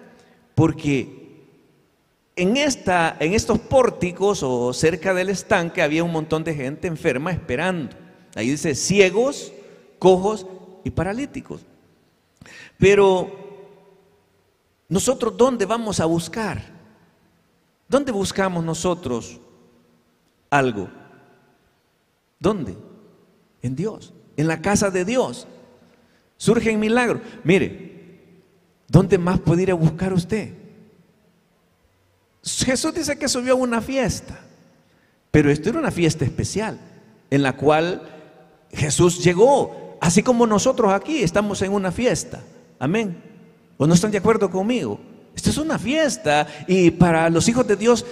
Porque 0.59 1.07
en, 2.35 2.57
esta, 2.57 3.15
en 3.21 3.31
estos 3.31 3.59
pórticos 3.59 4.43
o 4.43 4.73
cerca 4.73 5.13
del 5.13 5.29
estanque 5.29 5.81
había 5.81 6.03
un 6.03 6.11
montón 6.11 6.43
de 6.43 6.53
gente 6.53 6.89
enferma 6.89 7.31
esperando. 7.31 7.95
Ahí 8.35 8.49
dice 8.49 8.75
ciegos, 8.75 9.53
cojos 9.99 10.45
y 10.83 10.89
paralíticos. 10.89 11.61
Pero 12.77 13.31
nosotros 14.89 15.37
¿dónde 15.37 15.65
vamos 15.65 16.01
a 16.01 16.05
buscar? 16.05 16.61
¿Dónde 17.87 18.11
buscamos 18.11 18.61
nosotros 18.61 19.39
algo? 20.49 20.89
¿Dónde? 22.37 22.75
En 23.61 23.77
Dios, 23.77 24.11
en 24.35 24.49
la 24.49 24.61
casa 24.61 24.91
de 24.91 25.05
Dios. 25.05 25.47
Surgen 26.35 26.81
milagros. 26.81 27.21
Mire, 27.45 27.98
¿Dónde 28.89 29.19
más 29.19 29.39
puede 29.39 29.63
ir 29.63 29.71
a 29.71 29.75
buscar 29.75 30.11
usted? 30.11 30.51
Jesús 32.43 32.93
dice 32.93 33.17
que 33.17 33.29
subió 33.29 33.53
a 33.53 33.57
una 33.57 33.81
fiesta, 33.81 34.39
pero 35.29 35.51
esto 35.51 35.69
era 35.69 35.79
una 35.79 35.91
fiesta 35.91 36.25
especial 36.25 36.79
en 37.29 37.43
la 37.43 37.55
cual 37.55 38.01
Jesús 38.71 39.23
llegó, 39.23 39.97
así 40.01 40.23
como 40.23 40.47
nosotros 40.47 40.91
aquí 40.91 41.21
estamos 41.21 41.61
en 41.61 41.71
una 41.71 41.91
fiesta. 41.91 42.41
Amén. 42.79 43.21
¿O 43.77 43.85
no 43.85 43.93
están 43.93 44.09
de 44.09 44.17
acuerdo 44.17 44.49
conmigo? 44.49 44.99
Esto 45.35 45.51
es 45.51 45.57
una 45.57 45.77
fiesta 45.77 46.47
y 46.67 46.89
para 46.89 47.29
los 47.29 47.47
hijos 47.47 47.67
de 47.67 47.75
Dios 47.75 48.05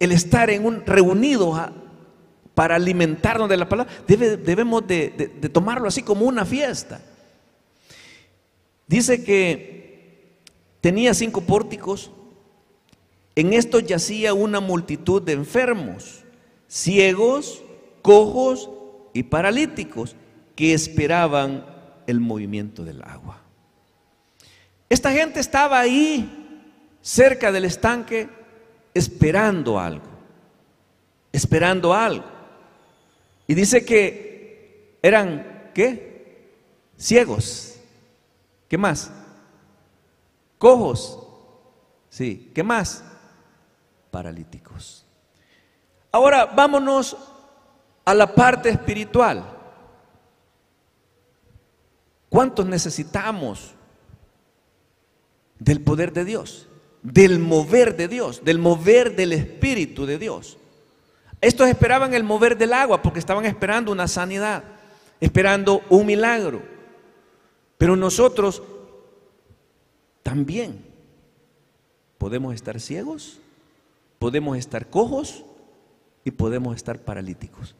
el 0.00 0.12
estar 0.12 0.48
en 0.48 0.64
un 0.64 0.86
reunido 0.86 1.54
para 2.54 2.76
alimentarnos 2.76 3.48
de 3.48 3.56
la 3.58 3.68
palabra, 3.68 3.92
debemos 4.06 4.86
de 4.86 5.50
tomarlo 5.52 5.88
así 5.88 6.02
como 6.02 6.24
una 6.24 6.46
fiesta. 6.46 7.00
Dice 8.86 9.24
que 9.24 10.38
tenía 10.80 11.14
cinco 11.14 11.40
pórticos. 11.40 12.10
En 13.36 13.52
estos 13.52 13.84
yacía 13.84 14.34
una 14.34 14.60
multitud 14.60 15.20
de 15.22 15.32
enfermos, 15.32 16.24
ciegos, 16.68 17.62
cojos 18.02 18.70
y 19.12 19.24
paralíticos 19.24 20.14
que 20.54 20.74
esperaban 20.74 21.66
el 22.06 22.20
movimiento 22.20 22.84
del 22.84 23.02
agua. 23.02 23.40
Esta 24.88 25.10
gente 25.10 25.40
estaba 25.40 25.80
ahí, 25.80 26.62
cerca 27.00 27.50
del 27.50 27.64
estanque, 27.64 28.28
esperando 28.92 29.80
algo, 29.80 30.06
esperando 31.32 31.92
algo. 31.92 32.26
Y 33.48 33.54
dice 33.54 33.84
que 33.84 34.98
eran, 35.02 35.70
¿qué? 35.74 36.52
Ciegos 36.96 37.73
¿Qué 38.74 38.78
más? 38.78 39.08
Cojos. 40.58 41.16
Sí. 42.08 42.50
¿Qué 42.52 42.64
más? 42.64 43.04
Paralíticos. 44.10 45.06
Ahora 46.10 46.46
vámonos 46.46 47.16
a 48.04 48.12
la 48.14 48.34
parte 48.34 48.70
espiritual. 48.70 49.44
¿Cuántos 52.28 52.66
necesitamos 52.66 53.76
del 55.60 55.80
poder 55.80 56.12
de 56.12 56.24
Dios? 56.24 56.66
Del 57.00 57.38
mover 57.38 57.96
de 57.96 58.08
Dios, 58.08 58.44
del 58.44 58.58
mover 58.58 59.14
del 59.14 59.34
Espíritu 59.34 60.04
de 60.04 60.18
Dios. 60.18 60.58
Estos 61.40 61.68
esperaban 61.68 62.12
el 62.12 62.24
mover 62.24 62.58
del 62.58 62.72
agua 62.72 63.02
porque 63.02 63.20
estaban 63.20 63.44
esperando 63.44 63.92
una 63.92 64.08
sanidad, 64.08 64.64
esperando 65.20 65.80
un 65.90 66.06
milagro. 66.06 66.73
Pero 67.84 67.96
nosotros 67.96 68.62
también 70.22 70.82
podemos 72.16 72.54
estar 72.54 72.80
ciegos, 72.80 73.40
podemos 74.18 74.56
estar 74.56 74.88
cojos 74.88 75.44
y 76.24 76.30
podemos 76.30 76.76
estar 76.76 76.98
paralíticos 76.98 77.74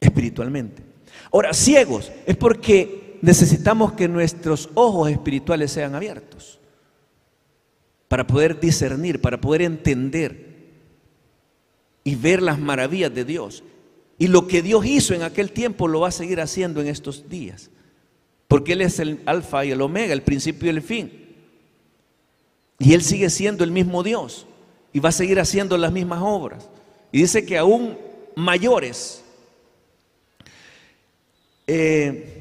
espiritualmente. 0.00 0.82
Ahora, 1.30 1.52
ciegos 1.52 2.10
es 2.24 2.34
porque 2.34 3.18
necesitamos 3.20 3.92
que 3.92 4.08
nuestros 4.08 4.70
ojos 4.72 5.10
espirituales 5.10 5.70
sean 5.70 5.94
abiertos 5.94 6.58
para 8.08 8.26
poder 8.26 8.58
discernir, 8.58 9.20
para 9.20 9.38
poder 9.38 9.60
entender 9.60 10.70
y 12.04 12.14
ver 12.14 12.40
las 12.40 12.58
maravillas 12.58 13.14
de 13.14 13.26
Dios. 13.26 13.64
Y 14.16 14.28
lo 14.28 14.48
que 14.48 14.62
Dios 14.62 14.86
hizo 14.86 15.12
en 15.12 15.20
aquel 15.20 15.52
tiempo 15.52 15.88
lo 15.88 16.00
va 16.00 16.08
a 16.08 16.12
seguir 16.12 16.40
haciendo 16.40 16.80
en 16.80 16.86
estos 16.86 17.28
días. 17.28 17.68
Porque 18.48 18.72
Él 18.74 18.82
es 18.82 18.98
el 19.00 19.22
alfa 19.26 19.64
y 19.64 19.70
el 19.70 19.82
omega, 19.82 20.12
el 20.12 20.22
principio 20.22 20.66
y 20.66 20.76
el 20.76 20.82
fin. 20.82 21.26
Y 22.78 22.94
Él 22.94 23.02
sigue 23.02 23.30
siendo 23.30 23.64
el 23.64 23.70
mismo 23.70 24.02
Dios 24.02 24.46
y 24.92 25.00
va 25.00 25.08
a 25.08 25.12
seguir 25.12 25.40
haciendo 25.40 25.76
las 25.76 25.92
mismas 25.92 26.20
obras. 26.22 26.68
Y 27.12 27.20
dice 27.20 27.44
que 27.44 27.58
aún 27.58 27.98
mayores. 28.34 29.24
Eh, 31.66 32.32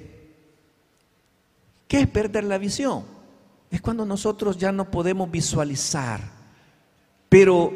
¿Qué 1.87 2.01
es 2.01 2.07
perder 2.07 2.43
la 2.43 2.57
visión? 2.57 3.03
Es 3.71 3.81
cuando 3.81 4.05
nosotros 4.05 4.57
ya 4.57 4.71
no 4.71 4.89
podemos 4.91 5.29
visualizar, 5.29 6.21
pero 7.29 7.73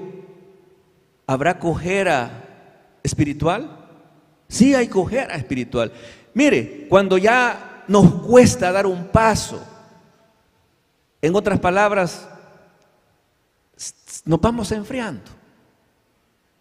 ¿habrá 1.28 1.60
cojera 1.60 2.98
espiritual? 3.04 3.88
Sí 4.48 4.74
hay 4.74 4.88
cojera 4.88 5.36
espiritual. 5.36 5.92
Mire, 6.34 6.88
cuando 6.90 7.18
ya 7.18 7.69
nos 7.90 8.14
cuesta 8.22 8.72
dar 8.72 8.86
un 8.86 9.08
paso. 9.08 9.60
En 11.22 11.36
otras 11.36 11.60
palabras, 11.60 12.30
nos 14.24 14.40
vamos 14.40 14.72
enfriando. 14.72 15.24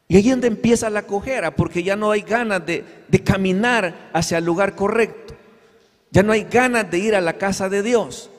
Y 0.09 0.17
ahí 0.17 0.25
es 0.25 0.31
donde 0.31 0.49
empieza 0.49 0.89
la 0.89 1.03
cojera, 1.03 1.55
porque 1.55 1.83
ya 1.83 1.97
no 1.97 2.11
hay 2.11 2.23
ganas 2.23 2.65
de, 2.65 2.83
caminar 3.23 4.09
hacia 4.15 4.39
el 4.39 4.47
lugar 4.47 4.75
correcto. 4.75 5.35
Ya 6.11 6.23
no 6.23 6.33
hay 6.33 6.45
ganas 6.45 6.91
de 6.91 6.99
ir 6.99 7.15
a 7.15 7.21
la 7.21 7.35
casa 7.35 7.69
de 7.69 7.83
Dios. 7.83 8.31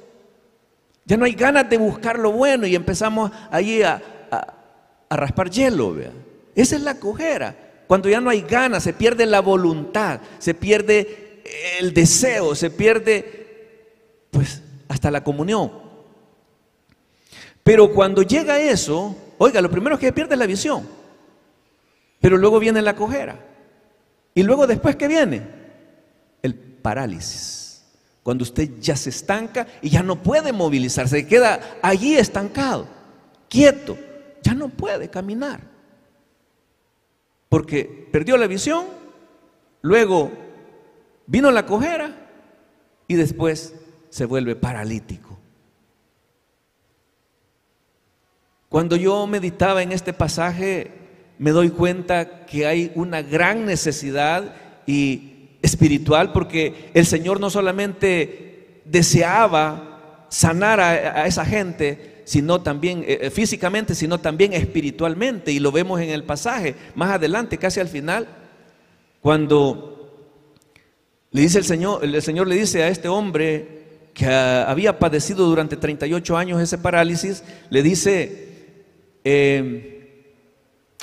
Ya 1.05 1.15
no 1.15 1.25
hay 1.25 1.33
ganas 1.33 1.69
de 1.69 1.77
buscar 1.77 2.17
lo 2.17 2.31
bueno 2.31 2.65
y 2.65 2.75
empezamos 2.75 3.31
allí 3.51 3.83
a, 3.83 4.01
raspar 5.11 5.51
hielo. 5.51 5.95
Esa 6.55 6.75
es 6.75 6.81
la 6.81 6.95
cojera. 6.95 7.55
Cuando 7.85 8.09
ya 8.09 8.19
no 8.19 8.31
hay 8.31 8.41
ganas, 8.41 8.81
se 8.81 8.93
pierde 8.93 9.27
la 9.27 9.41
voluntad, 9.41 10.21
se 10.39 10.55
pierde 10.55 11.28
el 11.79 11.93
deseo, 11.93 12.55
se 12.55 12.69
pierde 12.69 14.27
pues 14.31 14.61
hasta 14.87 15.11
la 15.11 15.23
comunión. 15.23 15.71
Pero 17.63 17.93
cuando 17.93 18.21
llega 18.23 18.59
eso, 18.59 19.15
oiga, 19.37 19.61
lo 19.61 19.69
primero 19.69 19.97
que 19.97 20.13
pierde 20.13 20.33
es 20.33 20.39
la 20.39 20.47
visión. 20.47 20.87
Pero 22.19 22.37
luego 22.37 22.59
viene 22.59 22.81
la 22.81 22.95
cojera. 22.95 23.37
Y 24.33 24.43
luego 24.43 24.67
después 24.67 24.95
que 24.95 25.07
viene 25.07 25.43
el 26.41 26.55
parálisis. 26.55 27.83
Cuando 28.23 28.43
usted 28.43 28.69
ya 28.79 28.95
se 28.95 29.09
estanca 29.09 29.67
y 29.81 29.89
ya 29.89 30.03
no 30.03 30.21
puede 30.21 30.51
movilizarse, 30.51 31.25
queda 31.25 31.79
allí 31.81 32.15
estancado, 32.15 32.87
quieto, 33.47 33.97
ya 34.43 34.53
no 34.53 34.69
puede 34.69 35.09
caminar. 35.09 35.61
Porque 37.47 38.07
perdió 38.11 38.37
la 38.37 38.47
visión, 38.47 38.85
luego 39.81 40.31
vino 41.29 41.51
la 41.51 41.65
cojera 41.65 42.15
y 43.07 43.13
después 43.13 43.75
se 44.09 44.25
vuelve 44.25 44.55
paralítico. 44.55 45.37
Cuando 48.67 48.95
yo 48.95 49.25
meditaba 49.27 49.81
en 49.81 49.91
este 49.91 50.11
pasaje, 50.11 50.91
me 51.37 51.51
doy 51.51 51.69
cuenta 51.69 52.45
que 52.45 52.65
hay 52.65 52.91
una 52.95 53.21
gran 53.21 53.65
necesidad 53.65 54.55
y 54.85 55.49
espiritual 55.61 56.31
porque 56.31 56.91
el 56.93 57.05
Señor 57.05 57.39
no 57.39 57.49
solamente 57.49 58.81
deseaba 58.85 60.25
sanar 60.29 60.79
a, 60.79 61.25
esa 61.25 61.45
gente, 61.45 62.23
sino 62.25 62.61
también 62.61 63.03
eh, 63.07 63.19
eh, 63.21 63.29
físicamente, 63.29 63.95
sino 63.95 64.19
también 64.19 64.53
espiritualmente. 64.53 65.51
Y 65.51 65.59
lo 65.59 65.71
vemos 65.71 66.01
en 66.01 66.09
el 66.09 66.23
pasaje, 66.23 66.75
más 66.95 67.11
adelante, 67.11 67.57
casi 67.57 67.79
al 67.79 67.87
final, 67.87 68.27
cuando 69.21 69.88
le 71.31 71.41
dice 71.41 71.59
el 71.59 71.65
Señor, 71.65 72.03
el 72.03 72.21
Señor 72.21 72.47
le 72.47 72.55
dice 72.55 72.83
a 72.83 72.87
este 72.87 73.07
hombre 73.07 73.79
que 74.13 74.25
había 74.25 74.97
padecido 74.97 75.45
durante 75.45 75.77
38 75.77 76.37
años 76.37 76.61
ese 76.61 76.77
parálisis, 76.77 77.43
le 77.69 77.83
dice, 77.83 78.49
eh, 79.23 80.35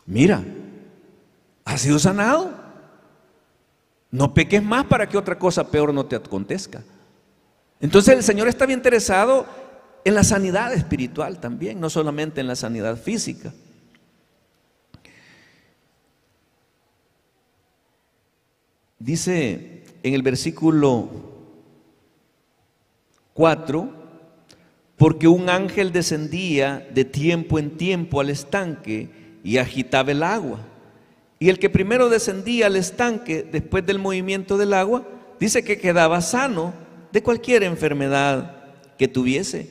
mira, 0.05 0.45
has 1.65 1.81
sido 1.81 1.99
sanado. 1.99 2.67
No 4.11 4.35
peques 4.35 4.63
más 4.63 4.87
para 4.87 5.09
que 5.09 5.19
otra 5.19 5.39
cosa 5.39 5.71
peor 5.71 5.93
no 5.93 6.07
te 6.07 6.17
acontezca. 6.17 6.83
Entonces 7.81 8.15
el 8.15 8.23
Señor 8.23 8.49
estaba 8.49 8.73
interesado 8.73 9.47
en 10.05 10.15
la 10.15 10.25
sanidad 10.25 10.73
espiritual 10.73 11.39
también, 11.41 11.81
no 11.81 11.91
solamente 11.91 12.41
en 12.41 12.47
la 12.47 12.57
sanidad 12.57 12.97
física. 12.97 13.53
Dice 18.99 19.76
en 20.03 20.15
el 20.15 20.23
versículo 20.23 21.09
4, 23.35 23.89
porque 24.97 25.29
un 25.29 25.49
ángel 25.51 25.93
descendía 25.93 26.89
de 26.93 27.05
tiempo 27.05 27.59
en 27.59 27.77
tiempo 27.77 28.21
al 28.21 28.31
estanque 28.31 29.11
y 29.45 29.59
agitaba 29.59 30.13
el 30.13 30.23
agua. 30.23 30.61
Y 31.39 31.51
el 31.51 31.59
que 31.59 31.69
primero 31.69 32.09
descendía 32.09 32.67
al 32.67 32.77
estanque 32.77 33.43
después 33.43 33.85
del 33.85 33.99
movimiento 33.99 34.57
del 34.57 34.73
agua, 34.73 35.07
dice 35.39 35.63
que 35.63 35.79
quedaba 35.79 36.21
sano 36.23 36.73
de 37.13 37.23
cualquier 37.23 37.63
enfermedad 37.63 38.75
que 38.97 39.07
tuviese. 39.07 39.71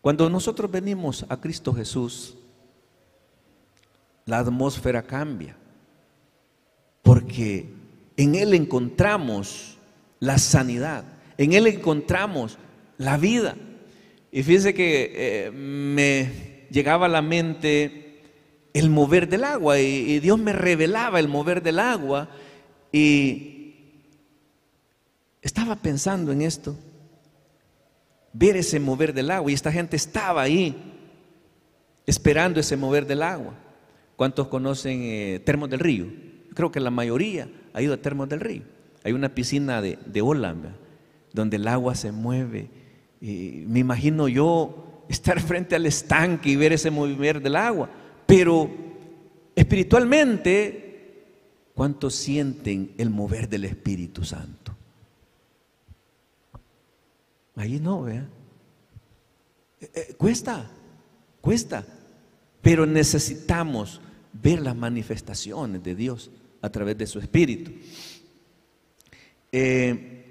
Cuando 0.00 0.28
nosotros 0.30 0.70
venimos 0.70 1.24
a 1.28 1.38
Cristo 1.38 1.72
Jesús, 1.72 2.36
la 4.24 4.38
atmósfera 4.38 5.02
cambia, 5.02 5.56
porque 7.02 7.66
en 8.16 8.34
Él 8.34 8.54
encontramos 8.54 9.78
la 10.18 10.38
sanidad, 10.38 11.04
en 11.38 11.52
Él 11.52 11.66
encontramos 11.66 12.58
la 12.98 13.16
vida. 13.16 13.56
Y 14.30 14.42
fíjense 14.42 14.74
que 14.74 15.12
eh, 15.14 15.50
me 15.50 16.66
llegaba 16.70 17.06
a 17.06 17.08
la 17.08 17.22
mente 17.22 18.22
el 18.72 18.90
mover 18.90 19.28
del 19.28 19.44
agua 19.44 19.80
y, 19.80 20.20
Dios 20.20 20.38
me 20.38 20.52
revelaba 20.52 21.18
el 21.18 21.28
mover 21.28 21.62
del 21.62 21.78
agua 21.78 22.28
y 22.92 23.74
estaba 25.42 25.76
pensando 25.76 26.32
en 26.32 26.42
esto, 26.42 26.76
ver 28.32 28.56
ese 28.56 28.78
mover 28.78 29.12
del 29.12 29.30
agua 29.30 29.50
y 29.50 29.54
esta 29.54 29.72
gente 29.72 29.96
estaba 29.96 30.42
ahí 30.42 30.76
esperando 32.06 32.60
ese 32.60 32.76
mover 32.76 33.06
del 33.06 33.22
agua. 33.22 33.54
¿Cuántos 34.16 34.48
conocen 34.48 35.00
eh, 35.02 35.40
Termos 35.44 35.70
del 35.70 35.80
Río? 35.80 36.06
Creo 36.54 36.72
que 36.72 36.80
la 36.80 36.90
mayoría 36.90 37.48
ha 37.72 37.82
ido 37.82 37.94
a 37.94 37.96
Termos 37.96 38.28
del 38.28 38.40
Río. 38.40 38.62
Hay 39.04 39.12
una 39.12 39.34
piscina 39.34 39.80
de, 39.80 39.98
de 40.06 40.20
donde 41.32 41.56
el 41.56 41.68
agua 41.68 41.94
se 41.94 42.12
mueve. 42.12 42.68
Me 43.20 43.78
imagino 43.78 44.28
yo 44.28 45.04
estar 45.08 45.40
frente 45.46 45.74
al 45.74 45.86
estanque 45.86 46.50
y 46.50 46.56
ver 46.56 46.72
ese 46.72 46.90
movimiento 46.90 47.40
del 47.40 47.56
agua. 47.56 47.90
Pero 48.26 48.70
espiritualmente, 49.54 51.24
¿cuántos 51.74 52.14
sienten 52.14 52.92
el 52.96 53.10
mover 53.10 53.48
del 53.48 53.64
Espíritu 53.64 54.24
Santo? 54.24 54.76
Ahí 57.56 57.78
no, 57.78 58.02
vea. 58.02 58.26
Eh, 59.80 59.90
eh, 59.94 60.14
cuesta, 60.16 60.70
cuesta. 61.40 61.84
Pero 62.62 62.86
necesitamos 62.86 64.00
ver 64.32 64.60
las 64.62 64.76
manifestaciones 64.76 65.82
de 65.82 65.94
Dios 65.94 66.30
a 66.62 66.70
través 66.70 66.96
de 66.98 67.06
su 67.06 67.18
Espíritu. 67.18 67.72
Eh, 69.52 70.24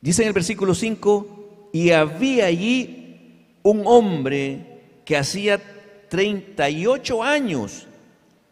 dice 0.00 0.22
en 0.22 0.28
el 0.28 0.34
versículo 0.34 0.74
5, 0.74 1.70
y 1.72 1.90
había 1.90 2.46
allí 2.46 3.46
un 3.62 3.82
hombre 3.84 4.80
que 5.04 5.16
hacía 5.16 5.60
38 6.08 7.22
años 7.22 7.86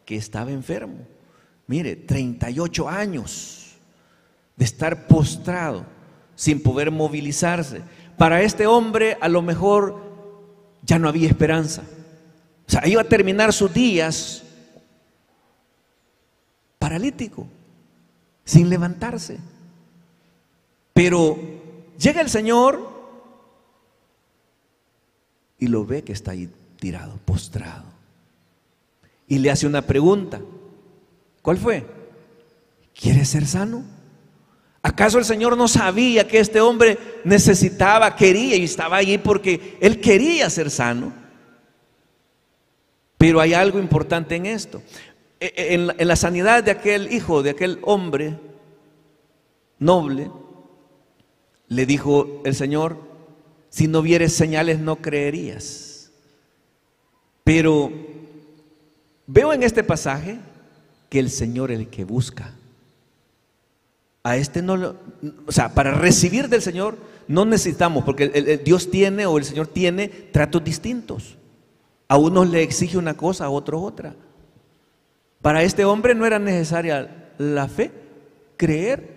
que 0.04 0.16
estaba 0.16 0.50
enfermo. 0.50 1.06
Mire, 1.66 1.96
38 1.96 2.88
años 2.88 3.76
de 4.56 4.64
estar 4.64 5.06
postrado 5.06 5.86
sin 6.34 6.62
poder 6.62 6.90
movilizarse. 6.90 7.82
Para 8.16 8.42
este 8.42 8.66
hombre 8.66 9.16
a 9.20 9.28
lo 9.28 9.42
mejor 9.42 10.02
ya 10.82 10.98
no 10.98 11.08
había 11.08 11.28
esperanza. 11.28 11.82
O 12.66 12.70
sea, 12.70 12.86
iba 12.86 13.02
a 13.02 13.08
terminar 13.08 13.52
sus 13.52 13.72
días 13.72 14.43
paralítico, 16.84 17.46
sin 18.44 18.68
levantarse. 18.68 19.38
Pero 20.92 21.38
llega 21.98 22.20
el 22.20 22.28
Señor 22.28 22.92
y 25.58 25.68
lo 25.68 25.86
ve 25.86 26.04
que 26.04 26.12
está 26.12 26.32
ahí 26.32 26.50
tirado, 26.78 27.18
postrado. 27.24 27.86
Y 29.26 29.38
le 29.38 29.50
hace 29.50 29.66
una 29.66 29.80
pregunta. 29.80 30.42
¿Cuál 31.40 31.56
fue? 31.56 31.86
¿Quieres 32.94 33.30
ser 33.30 33.46
sano? 33.46 33.82
¿Acaso 34.82 35.16
el 35.16 35.24
Señor 35.24 35.56
no 35.56 35.68
sabía 35.68 36.28
que 36.28 36.38
este 36.38 36.60
hombre 36.60 36.98
necesitaba, 37.24 38.14
quería 38.14 38.56
y 38.56 38.64
estaba 38.64 38.98
allí 38.98 39.16
porque 39.16 39.78
él 39.80 40.02
quería 40.02 40.50
ser 40.50 40.70
sano? 40.70 41.14
Pero 43.16 43.40
hay 43.40 43.54
algo 43.54 43.78
importante 43.78 44.36
en 44.36 44.44
esto. 44.44 44.82
E, 45.44 45.52
e, 45.56 45.74
en 45.74 46.08
la, 46.08 46.16
sanidad 46.16 46.64
de 46.64 46.70
aquel 46.70 47.12
hijo, 47.12 47.42
de 47.42 47.50
aquel 47.50 47.78
hombre 47.82 48.38
noble, 49.78 50.30
le 51.68 51.84
dijo 51.84 52.40
el 52.46 52.54
Señor, 52.54 52.96
si 53.68 53.86
no 53.86 54.00
vieres 54.00 54.32
señales 54.32 54.78
no 54.78 54.96
creerías. 54.96 56.10
Pero 57.44 57.92
veo 59.26 59.52
en 59.52 59.62
este 59.62 59.84
pasaje 59.84 60.38
que 61.10 61.18
el 61.18 61.28
Señor 61.28 61.70
es 61.70 61.78
el 61.78 61.88
que 61.88 62.04
busca. 62.04 62.54
A 64.22 64.38
este 64.38 64.62
no 64.62 64.78
lo, 64.78 64.96
o 65.46 65.52
sea, 65.52 65.74
para 65.74 65.92
recibir 65.92 66.48
del 66.48 66.62
Señor 66.62 66.96
no 67.28 67.44
necesitamos, 67.44 68.02
porque 68.04 68.62
Dios 68.64 68.90
tiene 68.90 69.26
o 69.26 69.36
el 69.36 69.44
Señor 69.44 69.66
tiene 69.66 70.08
tratos 70.08 70.64
distintos. 70.64 71.36
A 72.08 72.16
unos 72.16 72.48
le 72.48 72.62
exige 72.62 72.96
una 72.96 73.14
cosa, 73.14 73.44
a 73.44 73.50
otros 73.50 73.82
otra. 73.82 74.16
Para 75.44 75.62
este 75.62 75.84
hombre 75.84 76.14
no 76.14 76.24
era 76.24 76.38
necesaria 76.38 77.30
la 77.36 77.68
fe, 77.68 77.90
creer 78.56 79.14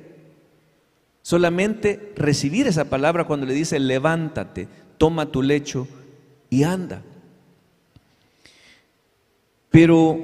Solamente 1.27 2.13
recibir 2.15 2.67
esa 2.67 2.85
palabra 2.85 3.25
cuando 3.25 3.45
le 3.45 3.53
dice, 3.53 3.81
levántate, 3.81 4.69
toma 4.97 5.25
tu 5.25 5.41
lecho 5.41 5.85
y 6.49 6.63
anda. 6.63 7.01
Pero 9.69 10.17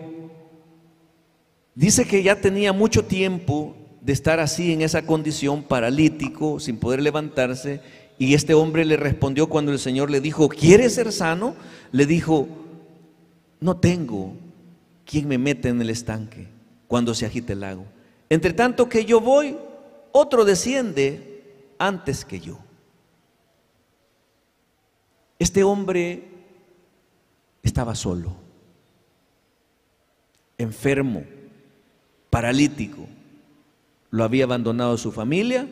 dice 1.75 2.05
que 2.05 2.23
ya 2.23 2.39
tenía 2.39 2.71
mucho 2.71 3.03
tiempo 3.03 3.75
de 3.99 4.13
estar 4.13 4.39
así 4.39 4.71
en 4.71 4.81
esa 4.81 5.05
condición, 5.05 5.63
paralítico, 5.63 6.61
sin 6.61 6.77
poder 6.77 7.01
levantarse, 7.01 7.81
Y 8.17 8.33
este 8.33 8.53
hombre 8.53 8.85
le 8.85 8.95
respondió 8.95 9.47
cuando 9.47 9.73
el 9.73 9.79
Señor 9.79 10.09
le 10.09 10.21
dijo, 10.21 10.47
¿quieres 10.47 10.95
ser 10.95 11.11
sano? 11.11 11.53
Le 11.91 12.05
dijo, 12.05 12.47
no 13.59 13.75
tengo 13.75 14.37
quien 15.05 15.27
me 15.27 15.37
mete 15.37 15.69
en 15.69 15.81
el 15.81 15.89
estanque 15.89 16.47
cuando 16.87 17.13
se 17.13 17.25
agite 17.25 17.53
el 17.53 17.61
lago. 17.61 17.85
Entre 18.29 18.53
tanto 18.53 18.89
que 18.89 19.05
yo 19.05 19.19
voy, 19.19 19.57
otro 20.11 20.45
desciende 20.45 21.43
antes 21.77 22.23
que 22.25 22.39
yo. 22.39 22.59
Este 25.39 25.63
hombre 25.63 26.23
estaba 27.63 27.95
solo, 27.95 28.33
enfermo, 30.57 31.23
paralítico. 32.29 33.05
Lo 34.09 34.23
había 34.23 34.45
abandonado 34.45 34.97
su 34.97 35.11
familia, 35.11 35.67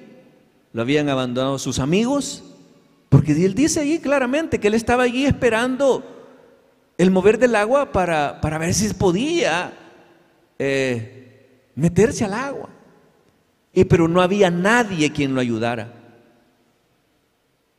lo 0.73 0.81
habían 0.81 1.09
abandonado 1.09 1.59
sus 1.59 1.79
amigos, 1.79 2.43
porque 3.09 3.33
él 3.33 3.53
dice 3.53 3.79
allí 3.79 3.99
claramente 3.99 4.59
que 4.59 4.67
él 4.67 4.73
estaba 4.73 5.03
allí 5.03 5.25
esperando 5.25 6.03
el 7.01 7.09
mover 7.09 7.39
del 7.39 7.55
agua 7.55 7.91
para, 7.91 8.39
para 8.41 8.59
ver 8.59 8.75
si 8.75 8.93
podía 8.93 9.73
eh, 10.59 11.71
meterse 11.73 12.25
al 12.25 12.35
agua. 12.35 12.69
Y 13.73 13.85
pero 13.85 14.07
no 14.07 14.21
había 14.21 14.51
nadie 14.51 15.11
quien 15.11 15.33
lo 15.33 15.41
ayudara. 15.41 15.91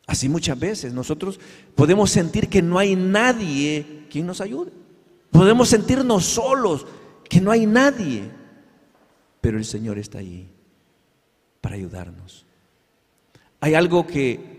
Así 0.09 0.29
muchas 0.29 0.59
veces 0.59 0.93
nosotros 0.93 1.39
podemos 1.77 2.11
sentir 2.11 2.49
que 2.49 2.63
no 2.63 2.81
hay 2.81 2.97
nadie 2.97 4.07
quien 4.11 4.27
nos 4.27 4.41
ayude. 4.41 4.73
Podemos 5.31 5.69
sentirnos 5.69 6.25
solos, 6.25 6.85
que 7.31 7.41
no 7.41 7.53
hay 7.53 7.65
nadie. 7.65 8.29
Pero 9.41 9.57
el 9.57 9.65
Señor 9.65 9.99
está 9.99 10.19
allí 10.19 10.49
para 11.61 11.77
ayudarnos. 11.77 12.45
Hay 13.61 13.75
algo 13.75 14.05
que, 14.05 14.52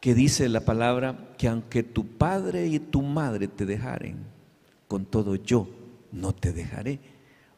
que 0.00 0.14
dice 0.14 0.48
la 0.48 0.60
palabra, 0.60 1.34
que 1.36 1.48
aunque 1.48 1.82
tu 1.82 2.06
padre 2.06 2.66
y 2.66 2.78
tu 2.78 3.02
madre 3.02 3.48
te 3.48 3.66
dejaren, 3.66 4.16
con 4.86 5.04
todo 5.04 5.34
yo 5.34 5.68
no 6.12 6.32
te 6.32 6.52
dejaré. 6.52 7.00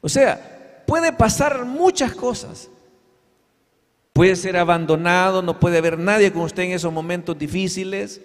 O 0.00 0.08
sea, 0.08 0.84
puede 0.86 1.12
pasar 1.12 1.64
muchas 1.64 2.14
cosas. 2.14 2.70
Puede 4.12 4.34
ser 4.36 4.56
abandonado, 4.56 5.40
no 5.42 5.60
puede 5.60 5.78
haber 5.78 5.98
nadie 5.98 6.32
con 6.32 6.42
usted 6.42 6.64
en 6.64 6.72
esos 6.72 6.92
momentos 6.92 7.38
difíciles, 7.38 8.20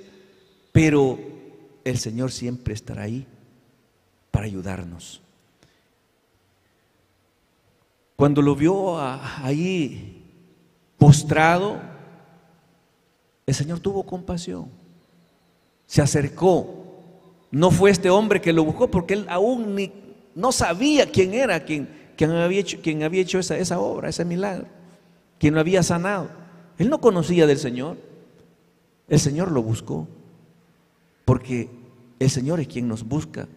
pero 0.72 1.20
el 1.84 2.00
Señor 2.00 2.32
siempre 2.32 2.74
estará 2.74 3.04
ahí 3.04 3.28
para 4.32 4.46
ayudarnos. 4.46 5.22
Cuando 8.16 8.42
lo 8.42 8.56
vio 8.56 9.00
ahí 9.00 10.24
postrado, 10.98 11.80
el 13.46 13.54
Señor 13.54 13.80
tuvo 13.80 14.04
compasión, 14.04 14.70
se 15.86 16.02
acercó. 16.02 16.84
No 17.52 17.72
fue 17.72 17.92
este 17.92 18.10
hombre 18.10 18.42
que 18.42 18.54
lo 18.54 18.64
buscó 18.64 18.90
porque 18.90 19.14
él 19.14 19.26
aún 19.30 19.76
ni, 19.76 19.92
no 20.34 20.52
sabía 20.52 21.10
quién 21.10 21.34
era 21.34 21.64
quien, 21.64 21.88
había 22.22 22.60
hecho, 22.60 22.78
había 23.04 23.22
hecho 23.22 23.40
esa, 23.40 23.58
esa 23.58 23.80
obra, 23.80 24.10
ese 24.10 24.26
milagro, 24.26 24.66
quien 25.40 25.54
lo 25.54 25.60
había 25.60 25.84
sanado. 25.84 26.30
Él 26.78 26.90
no 26.90 27.00
conocía 27.00 27.48
del 27.48 27.58
Señor. 27.58 27.98
El 29.08 29.20
Señor 29.20 29.52
lo 29.52 29.62
buscó 29.62 30.08
porque 31.24 31.70
el 32.20 32.30
Señor 32.30 32.60
es 32.60 32.68
quien 32.68 32.88
nos 32.88 33.04
busca. 33.04 33.48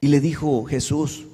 Y 0.00 0.08
le 0.08 0.20
dijo 0.20 0.64
Jesús, 0.64 1.26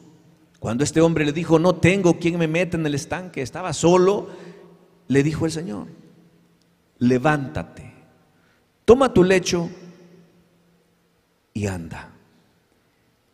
cuando 0.59 0.83
este 0.83 1.01
hombre 1.01 1.25
le 1.25 1.33
dijo, 1.33 1.59
no 1.59 1.77
tengo 1.77 2.19
quien 2.19 2.39
me 2.39 2.49
meta 2.49 2.77
en 2.77 2.85
el 2.85 2.95
estanque, 2.95 3.43
estaba 3.43 3.73
solo, 3.73 4.29
le 5.09 5.23
dijo 5.23 5.47
el 5.47 5.53
Señor, 5.53 5.87
levántate, 6.99 7.93
toma 8.85 9.13
tu 9.13 9.23
lecho 9.25 9.71
y 11.53 11.67
anda. 11.67 12.13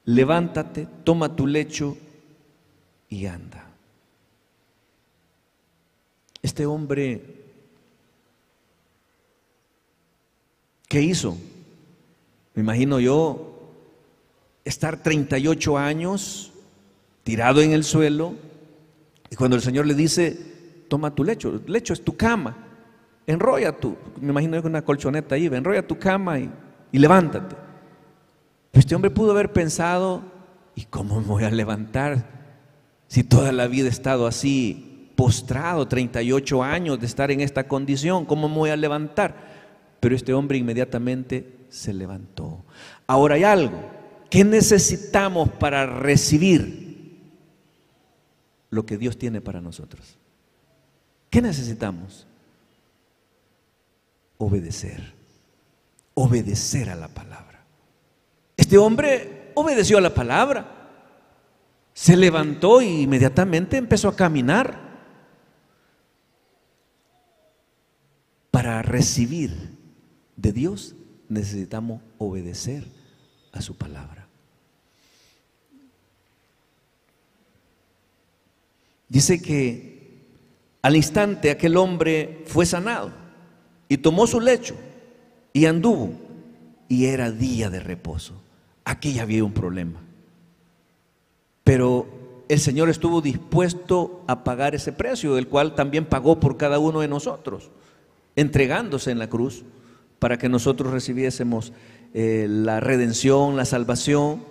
Levántate, 0.04 0.88
toma 1.04 1.34
tu 1.34 1.46
lecho 1.46 1.96
y 3.08 3.26
anda. 3.26 3.68
Este 6.42 6.66
hombre, 6.66 7.22
¿qué 10.88 11.00
hizo? 11.00 11.36
Me 12.54 12.62
imagino 12.62 12.98
yo 12.98 13.60
estar 14.64 15.02
38 15.02 15.78
años 15.78 16.52
tirado 17.22 17.62
en 17.62 17.72
el 17.72 17.84
suelo 17.84 18.34
y 19.30 19.36
cuando 19.36 19.56
el 19.56 19.62
Señor 19.62 19.86
le 19.86 19.94
dice, 19.94 20.51
toma 20.92 21.14
tu 21.14 21.24
lecho. 21.24 21.58
Lecho 21.68 21.94
es 21.94 22.04
tu 22.04 22.14
cama. 22.14 22.54
Enrolla 23.26 23.72
tu, 23.72 23.96
me 24.20 24.28
imagino 24.28 24.60
que 24.60 24.68
una 24.68 24.82
colchoneta 24.82 25.36
ahí, 25.36 25.46
enrolla 25.46 25.86
tu 25.86 25.98
cama 25.98 26.38
y, 26.38 26.50
levántate. 26.92 27.56
este 28.74 28.94
hombre 28.94 29.10
pudo 29.10 29.30
haber 29.30 29.54
pensado, 29.54 30.20
¿y 30.74 30.84
cómo 30.84 31.18
me 31.18 31.26
voy 31.26 31.44
a 31.44 31.50
levantar 31.50 32.26
si 33.06 33.24
toda 33.24 33.52
la 33.52 33.68
vida 33.68 33.86
he 33.86 33.90
estado 33.90 34.26
así, 34.26 35.10
postrado, 35.16 35.88
38 35.88 36.62
años 36.62 37.00
de 37.00 37.06
estar 37.06 37.30
en 37.30 37.40
esta 37.40 37.66
condición? 37.66 38.26
¿Cómo 38.26 38.50
me 38.50 38.56
voy 38.56 38.70
a 38.70 38.76
levantar? 38.76 39.34
Pero 39.98 40.14
este 40.14 40.34
hombre 40.34 40.58
inmediatamente 40.58 41.56
se 41.70 41.94
levantó. 41.94 42.66
Ahora 43.06 43.36
hay 43.36 43.44
algo. 43.44 43.80
¿Qué 44.28 44.44
necesitamos 44.44 45.48
para 45.52 45.86
recibir 45.86 47.16
lo 48.68 48.84
que 48.84 48.98
Dios 48.98 49.16
tiene 49.16 49.40
para 49.40 49.62
nosotros? 49.62 50.18
¿Qué 51.32 51.40
necesitamos? 51.40 52.26
Obedecer. 54.36 55.14
Obedecer 56.12 56.90
a 56.90 56.94
la 56.94 57.08
palabra. 57.08 57.64
Este 58.54 58.76
hombre 58.76 59.50
obedeció 59.54 59.96
a 59.96 60.02
la 60.02 60.12
palabra. 60.12 60.90
Se 61.94 62.18
levantó 62.18 62.82
y 62.82 63.04
inmediatamente 63.04 63.78
empezó 63.78 64.08
a 64.08 64.14
caminar 64.16 64.78
para 68.50 68.82
recibir 68.82 69.78
de 70.36 70.52
Dios 70.52 70.94
necesitamos 71.30 72.02
obedecer 72.18 72.84
a 73.52 73.62
su 73.62 73.74
palabra. 73.74 74.28
Dice 79.08 79.40
que 79.40 79.91
al 80.82 80.96
instante 80.96 81.50
aquel 81.50 81.76
hombre 81.76 82.42
fue 82.46 82.66
sanado 82.66 83.12
y 83.88 83.98
tomó 83.98 84.26
su 84.26 84.40
lecho 84.40 84.74
y 85.52 85.66
anduvo 85.66 86.10
y 86.88 87.06
era 87.06 87.30
día 87.30 87.70
de 87.70 87.80
reposo. 87.80 88.34
Aquí 88.84 89.14
ya 89.14 89.22
había 89.22 89.44
un 89.44 89.52
problema. 89.52 90.00
Pero 91.62 92.06
el 92.48 92.58
Señor 92.58 92.90
estuvo 92.90 93.20
dispuesto 93.20 94.24
a 94.26 94.42
pagar 94.42 94.74
ese 94.74 94.92
precio, 94.92 95.36
del 95.36 95.46
cual 95.46 95.74
también 95.74 96.04
pagó 96.04 96.40
por 96.40 96.56
cada 96.56 96.78
uno 96.80 97.00
de 97.00 97.08
nosotros, 97.08 97.70
entregándose 98.34 99.10
en 99.10 99.20
la 99.20 99.28
cruz 99.28 99.64
para 100.18 100.36
que 100.36 100.48
nosotros 100.48 100.92
recibiésemos 100.92 101.72
eh, 102.12 102.46
la 102.48 102.80
redención, 102.80 103.56
la 103.56 103.64
salvación. 103.64 104.44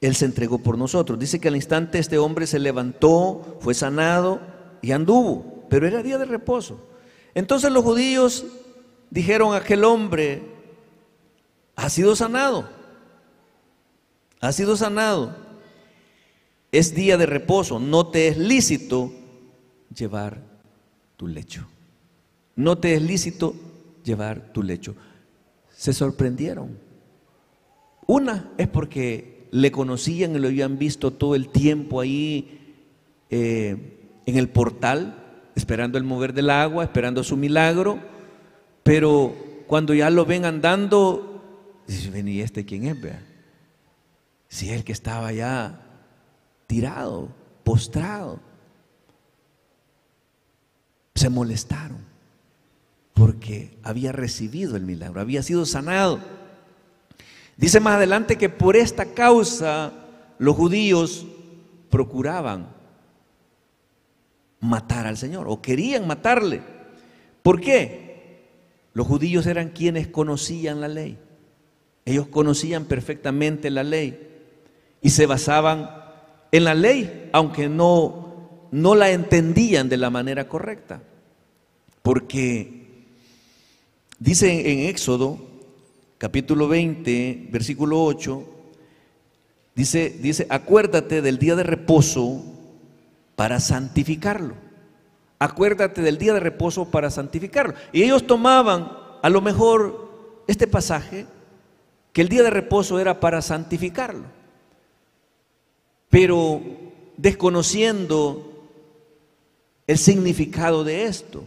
Él 0.00 0.14
se 0.14 0.26
entregó 0.26 0.58
por 0.58 0.78
nosotros. 0.78 1.18
Dice 1.18 1.40
que 1.40 1.48
al 1.48 1.56
instante 1.56 1.98
este 1.98 2.18
hombre 2.18 2.46
se 2.46 2.58
levantó, 2.58 3.58
fue 3.60 3.74
sanado 3.74 4.51
y 4.82 4.90
anduvo, 4.92 5.64
pero 5.70 5.86
era 5.86 6.02
día 6.02 6.18
de 6.18 6.26
reposo. 6.26 6.78
Entonces 7.34 7.72
los 7.72 7.84
judíos 7.84 8.44
dijeron 9.10 9.54
a 9.54 9.58
aquel 9.58 9.84
hombre, 9.84 10.42
ha 11.76 11.88
sido 11.88 12.14
sanado, 12.14 12.68
ha 14.40 14.52
sido 14.52 14.76
sanado, 14.76 15.34
es 16.72 16.94
día 16.94 17.16
de 17.16 17.26
reposo, 17.26 17.78
no 17.78 18.08
te 18.08 18.28
es 18.28 18.36
lícito 18.36 19.12
llevar 19.94 20.42
tu 21.16 21.26
lecho, 21.26 21.66
no 22.56 22.76
te 22.76 22.94
es 22.94 23.02
lícito 23.02 23.54
llevar 24.04 24.52
tu 24.52 24.62
lecho. 24.62 24.94
Se 25.70 25.92
sorprendieron. 25.92 26.78
Una 28.06 28.50
es 28.58 28.68
porque 28.68 29.48
le 29.52 29.70
conocían 29.70 30.34
y 30.34 30.38
lo 30.38 30.48
habían 30.48 30.78
visto 30.78 31.12
todo 31.12 31.34
el 31.34 31.48
tiempo 31.48 32.00
ahí. 32.00 32.76
Eh, 33.30 34.01
en 34.26 34.36
el 34.36 34.48
portal, 34.48 35.16
esperando 35.54 35.98
el 35.98 36.04
mover 36.04 36.32
del 36.32 36.50
agua, 36.50 36.84
esperando 36.84 37.24
su 37.24 37.36
milagro, 37.36 37.98
pero 38.82 39.34
cuando 39.66 39.94
ya 39.94 40.10
lo 40.10 40.24
ven 40.24 40.44
andando, 40.44 41.82
dicen, 41.86 42.28
¿y 42.28 42.40
este 42.40 42.64
quién 42.64 42.86
es? 42.86 43.00
Vea? 43.00 43.22
Si 44.48 44.68
es 44.68 44.76
el 44.76 44.84
que 44.84 44.92
estaba 44.92 45.32
ya 45.32 45.80
tirado, 46.66 47.28
postrado. 47.64 48.40
Se 51.14 51.28
molestaron 51.28 51.98
porque 53.14 53.78
había 53.82 54.12
recibido 54.12 54.76
el 54.76 54.84
milagro, 54.84 55.20
había 55.20 55.42
sido 55.42 55.66
sanado. 55.66 56.20
Dice 57.56 57.80
más 57.80 57.96
adelante 57.96 58.36
que 58.36 58.48
por 58.48 58.76
esta 58.76 59.14
causa 59.14 59.92
los 60.38 60.56
judíos 60.56 61.26
procuraban 61.90 62.71
matar 64.62 65.06
al 65.06 65.18
Señor 65.18 65.46
o 65.48 65.60
querían 65.60 66.06
matarle. 66.06 66.62
¿Por 67.42 67.60
qué? 67.60 68.46
Los 68.94 69.06
judíos 69.06 69.46
eran 69.46 69.70
quienes 69.70 70.06
conocían 70.06 70.80
la 70.80 70.88
ley. 70.88 71.18
Ellos 72.04 72.28
conocían 72.28 72.84
perfectamente 72.86 73.70
la 73.70 73.82
ley 73.82 74.28
y 75.02 75.10
se 75.10 75.26
basaban 75.26 75.90
en 76.52 76.64
la 76.64 76.74
ley, 76.74 77.28
aunque 77.32 77.68
no, 77.68 78.68
no 78.70 78.94
la 78.94 79.10
entendían 79.10 79.88
de 79.88 79.96
la 79.96 80.10
manera 80.10 80.48
correcta. 80.48 81.02
Porque 82.02 83.04
dice 84.18 84.72
en 84.72 84.88
Éxodo, 84.88 85.38
capítulo 86.18 86.68
20, 86.68 87.48
versículo 87.50 88.04
8, 88.04 88.44
dice, 89.74 90.10
dice, 90.20 90.46
acuérdate 90.50 91.20
del 91.20 91.38
día 91.38 91.56
de 91.56 91.64
reposo 91.64 92.51
para 93.42 93.58
santificarlo. 93.58 94.54
Acuérdate 95.40 96.00
del 96.00 96.16
día 96.16 96.32
de 96.32 96.38
reposo 96.38 96.84
para 96.92 97.10
santificarlo. 97.10 97.74
Y 97.92 98.04
ellos 98.04 98.24
tomaban 98.24 98.92
a 99.20 99.28
lo 99.28 99.40
mejor 99.40 100.44
este 100.46 100.68
pasaje, 100.68 101.26
que 102.12 102.22
el 102.22 102.28
día 102.28 102.44
de 102.44 102.50
reposo 102.50 103.00
era 103.00 103.18
para 103.18 103.42
santificarlo. 103.42 104.26
Pero 106.08 106.60
desconociendo 107.16 108.62
el 109.88 109.98
significado 109.98 110.84
de 110.84 111.06
esto. 111.06 111.42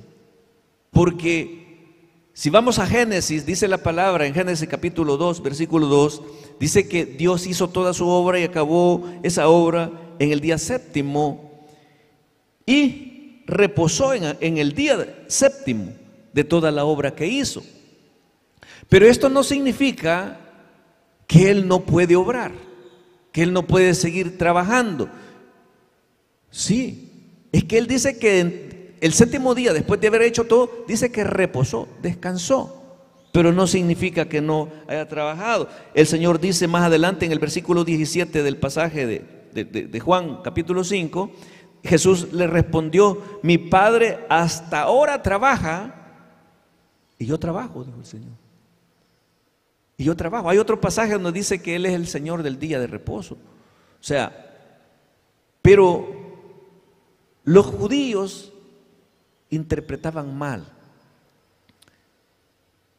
Porque 0.91 2.01
si 2.33 2.49
vamos 2.49 2.77
a 2.77 2.87
Génesis, 2.87 3.45
dice 3.45 3.69
la 3.69 3.77
palabra 3.77 4.25
en 4.25 4.33
Génesis 4.33 4.67
capítulo 4.67 5.15
2, 5.15 5.41
versículo 5.41 5.87
2, 5.87 6.21
dice 6.59 6.89
que 6.89 7.05
Dios 7.05 7.47
hizo 7.47 7.69
toda 7.69 7.93
su 7.93 8.05
obra 8.05 8.37
y 8.37 8.43
acabó 8.43 9.09
esa 9.23 9.47
obra 9.47 9.91
en 10.19 10.33
el 10.33 10.41
día 10.41 10.57
séptimo 10.57 11.44
y 12.65 13.43
reposó 13.45 14.13
en, 14.13 14.57
el 14.57 14.73
día 14.73 15.23
séptimo 15.27 15.93
de 16.33 16.43
toda 16.43 16.71
la 16.71 16.85
obra 16.85 17.13
que 17.15 17.27
hizo. 17.27 17.63
Pero 18.89 19.07
esto 19.07 19.29
no 19.29 19.43
significa 19.43 20.39
que 21.27 21.49
Él 21.51 21.67
no 21.67 21.85
puede 21.85 22.15
obrar, 22.15 22.51
que 23.31 23.43
Él 23.43 23.53
no 23.53 23.67
puede 23.67 23.93
seguir 23.93 24.37
trabajando. 24.37 25.09
Sí, 26.49 27.11
es 27.51 27.63
que 27.63 27.77
Él 27.77 27.87
dice 27.87 28.17
que 28.17 28.95
el 28.99 29.13
séptimo 29.13 29.53
día, 29.53 29.73
después 29.73 29.99
de 29.99 30.07
haber 30.07 30.23
hecho 30.23 30.45
todo, 30.45 30.85
dice 30.87 31.11
que 31.11 31.23
reposó, 31.23 31.87
descansó. 32.01 32.81
Pero 33.31 33.51
no 33.51 33.67
significa 33.67 34.29
que 34.29 34.39
no 34.39 34.69
haya 34.87 35.09
trabajado. 35.09 35.67
El 35.93 36.07
Señor 36.07 36.39
dice 36.39 36.69
más 36.69 36.83
adelante 36.83 37.25
en 37.25 37.33
el 37.33 37.39
versículo 37.39 37.83
17 37.83 38.43
del 38.43 38.55
pasaje 38.57 39.05
de, 39.05 39.65
de 39.65 39.99
Juan 39.99 40.39
capítulo 40.41 40.85
5, 40.85 41.31
Jesús 41.85 42.33
le 42.33 42.47
respondió, 42.47 43.39
mi 43.43 43.57
Padre 43.57 44.25
hasta 44.29 44.81
ahora 44.81 45.21
trabaja 45.21 45.93
y 47.17 47.25
yo 47.25 47.39
trabajo, 47.39 47.83
dijo 47.83 47.99
el 47.99 48.05
Señor. 48.05 48.31
Y 49.97 50.03
yo 50.03 50.15
trabajo. 50.15 50.49
Hay 50.49 50.57
otro 50.57 50.81
pasaje 50.81 51.13
donde 51.13 51.31
dice 51.31 51.61
que 51.61 51.75
Él 51.75 51.85
es 51.85 51.93
el 51.93 52.07
Señor 52.07 52.43
del 52.43 52.59
día 52.59 52.79
de 52.79 52.87
reposo. 52.87 53.35
O 53.35 54.03
sea, 54.03 54.51
pero 55.61 56.07
los 57.43 57.65
judíos 57.65 58.51
interpretaban 59.49 60.37
mal 60.37 60.65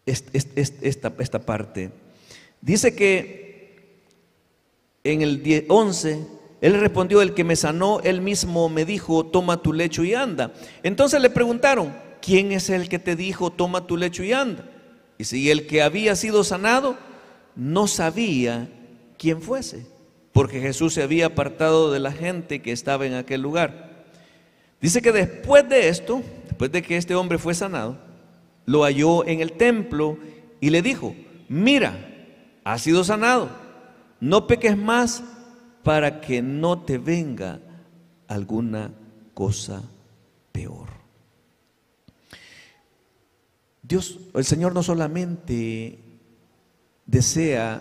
esta, 0.06 1.12
esta 1.18 1.40
parte. 1.40 1.90
Dice 2.60 2.94
que 2.94 4.00
en 5.04 5.22
el 5.22 5.66
11 5.68 6.35
él 6.66 6.80
respondió, 6.80 7.22
el 7.22 7.32
que 7.32 7.44
me 7.44 7.54
sanó, 7.54 8.00
él 8.02 8.20
mismo 8.20 8.68
me 8.68 8.84
dijo, 8.84 9.24
toma 9.24 9.62
tu 9.62 9.72
lecho 9.72 10.02
y 10.02 10.14
anda. 10.14 10.52
Entonces 10.82 11.22
le 11.22 11.30
preguntaron, 11.30 11.94
¿quién 12.20 12.50
es 12.50 12.70
el 12.70 12.88
que 12.88 12.98
te 12.98 13.14
dijo, 13.14 13.52
toma 13.52 13.86
tu 13.86 13.96
lecho 13.96 14.24
y 14.24 14.32
anda? 14.32 14.64
Y 15.16 15.22
si 15.22 15.48
el 15.48 15.68
que 15.68 15.80
había 15.80 16.16
sido 16.16 16.42
sanado 16.42 16.96
no 17.54 17.86
sabía 17.86 18.68
quién 19.16 19.42
fuese, 19.42 19.86
porque 20.32 20.60
Jesús 20.60 20.94
se 20.94 21.04
había 21.04 21.26
apartado 21.26 21.92
de 21.92 22.00
la 22.00 22.10
gente 22.10 22.60
que 22.60 22.72
estaba 22.72 23.06
en 23.06 23.14
aquel 23.14 23.42
lugar. 23.42 24.04
Dice 24.80 25.00
que 25.00 25.12
después 25.12 25.68
de 25.68 25.88
esto, 25.88 26.20
después 26.46 26.72
de 26.72 26.82
que 26.82 26.96
este 26.96 27.14
hombre 27.14 27.38
fue 27.38 27.54
sanado, 27.54 27.96
lo 28.64 28.82
halló 28.82 29.24
en 29.24 29.40
el 29.40 29.52
templo 29.52 30.18
y 30.60 30.70
le 30.70 30.82
dijo, 30.82 31.14
mira, 31.48 31.96
has 32.64 32.82
sido 32.82 33.04
sanado, 33.04 33.50
no 34.18 34.48
peques 34.48 34.76
más 34.76 35.22
para 35.86 36.20
que 36.20 36.42
no 36.42 36.80
te 36.80 36.98
venga 36.98 37.60
alguna 38.26 38.90
cosa 39.34 39.84
peor. 40.50 40.88
Dios, 43.84 44.18
el 44.34 44.44
Señor 44.44 44.74
no 44.74 44.82
solamente 44.82 45.96
desea 47.06 47.80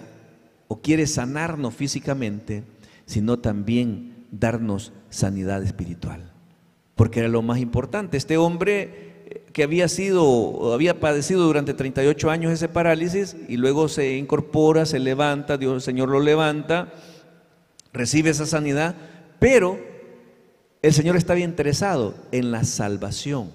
o 0.68 0.82
quiere 0.82 1.08
sanarnos 1.08 1.74
físicamente, 1.74 2.64
sino 3.08 3.40
también 3.40 4.28
darnos 4.30 4.94
sanidad 5.10 5.64
espiritual, 5.64 6.32
porque 6.94 7.22
era 7.22 7.28
lo 7.28 7.42
más 7.42 7.58
importante. 7.58 8.18
Este 8.18 8.38
hombre 8.38 9.42
que 9.52 9.64
había 9.64 9.88
sido, 9.88 10.76
había 10.76 11.00
padecido 11.00 11.42
durante 11.48 11.74
38 11.74 12.30
años 12.30 12.54
ese 12.54 12.70
parálisis 12.70 13.36
y 13.50 13.58
luego 13.58 13.88
se 13.88 14.16
incorpora, 14.16 14.86
se 14.86 15.00
levanta, 15.00 15.58
Dios, 15.58 15.74
el 15.74 15.82
Señor 15.82 16.10
lo 16.10 16.20
levanta 16.20 16.94
recibe 17.96 18.30
esa 18.30 18.46
sanidad, 18.46 18.96
pero 19.40 19.80
el 20.82 20.94
Señor 20.94 21.16
estaba 21.16 21.40
interesado 21.40 22.14
en 22.32 22.52
la 22.52 22.64
salvación 22.64 23.52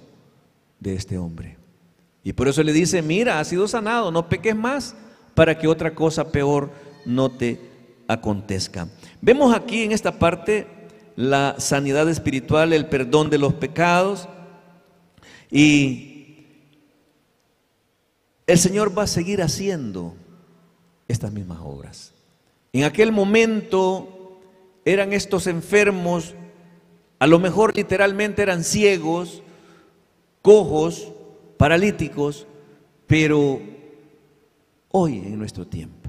de 0.81 0.95
este 0.95 1.19
hombre. 1.19 1.57
Y 2.25 2.33
por 2.33 2.49
eso 2.49 2.63
le 2.63 2.73
dice, 2.73 3.03
mira, 3.03 3.39
has 3.39 3.49
sido 3.49 3.69
sanado, 3.69 4.11
no 4.11 4.29
peques 4.29 4.57
más 4.57 4.97
para 5.35 5.57
que 5.57 5.69
otra 5.69 5.95
cosa 5.95 6.33
peor 6.33 6.71
no 7.07 7.31
te 7.31 7.61
acontezca. 8.09 8.89
Vemos 9.21 9.55
aquí 9.55 9.85
en 9.85 9.93
esta 9.93 10.19
parte 10.19 10.67
la 11.17 11.57
sanidad 11.59 12.09
espiritual, 12.09 12.73
el 12.73 12.87
perdón 12.87 13.31
de 13.31 13.39
los 13.39 13.55
pecados 13.55 14.29
y 15.51 16.47
el 18.47 18.59
Señor 18.59 18.97
va 18.97 19.05
a 19.05 19.07
seguir 19.07 19.43
haciendo 19.43 20.15
estas 21.09 21.33
mismas 21.33 21.61
obras. 21.63 22.13
En 22.73 22.85
aquel 22.85 23.13
momento 23.13 24.20
eran 24.91 25.13
estos 25.13 25.47
enfermos, 25.47 26.35
a 27.19 27.27
lo 27.27 27.39
mejor 27.39 27.77
literalmente 27.77 28.43
eran 28.43 28.65
ciegos, 28.65 29.43
cojos, 30.43 31.13
paralíticos, 31.57 32.47
pero 33.07 33.61
hoy 34.91 35.19
en 35.19 35.39
nuestro 35.39 35.67
tiempo 35.67 36.01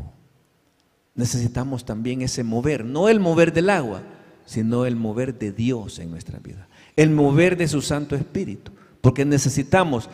necesitamos 1.15 1.85
también 1.85 2.21
ese 2.21 2.43
mover, 2.43 2.85
no 2.85 3.09
el 3.09 3.19
mover 3.19 3.53
del 3.53 3.69
agua, 3.69 4.01
sino 4.45 4.85
el 4.85 4.95
mover 4.95 5.37
de 5.37 5.51
Dios 5.51 5.99
en 5.99 6.11
nuestra 6.11 6.39
vida, 6.39 6.67
el 6.95 7.09
mover 7.09 7.57
de 7.57 7.67
su 7.67 7.81
Santo 7.81 8.15
Espíritu, 8.15 8.71
porque 9.01 9.25
necesitamos 9.25 10.09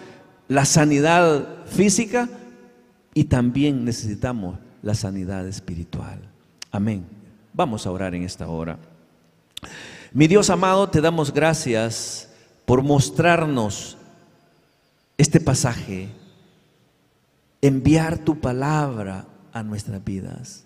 la 0.47 0.65
sanidad 0.65 1.65
física 1.65 2.29
y 3.13 3.25
también 3.25 3.85
necesitamos 3.85 4.59
la 4.81 4.93
sanidad 4.93 5.47
espiritual. 5.47 6.19
Amén. 6.71 7.16
Vamos 7.57 7.87
a 7.87 7.91
orar 7.91 8.13
en 8.13 8.21
esta 8.21 8.47
hora. 8.47 8.77
Mi 10.13 10.27
Dios 10.27 10.51
amado, 10.51 10.91
te 10.91 11.01
damos 11.01 11.33
gracias 11.33 12.29
por 12.65 12.83
mostrarnos 12.83 13.97
este 15.17 15.39
pasaje, 15.39 16.09
enviar 17.59 18.19
tu 18.19 18.39
palabra 18.39 19.25
a 19.51 19.63
nuestras 19.63 20.05
vidas. 20.05 20.65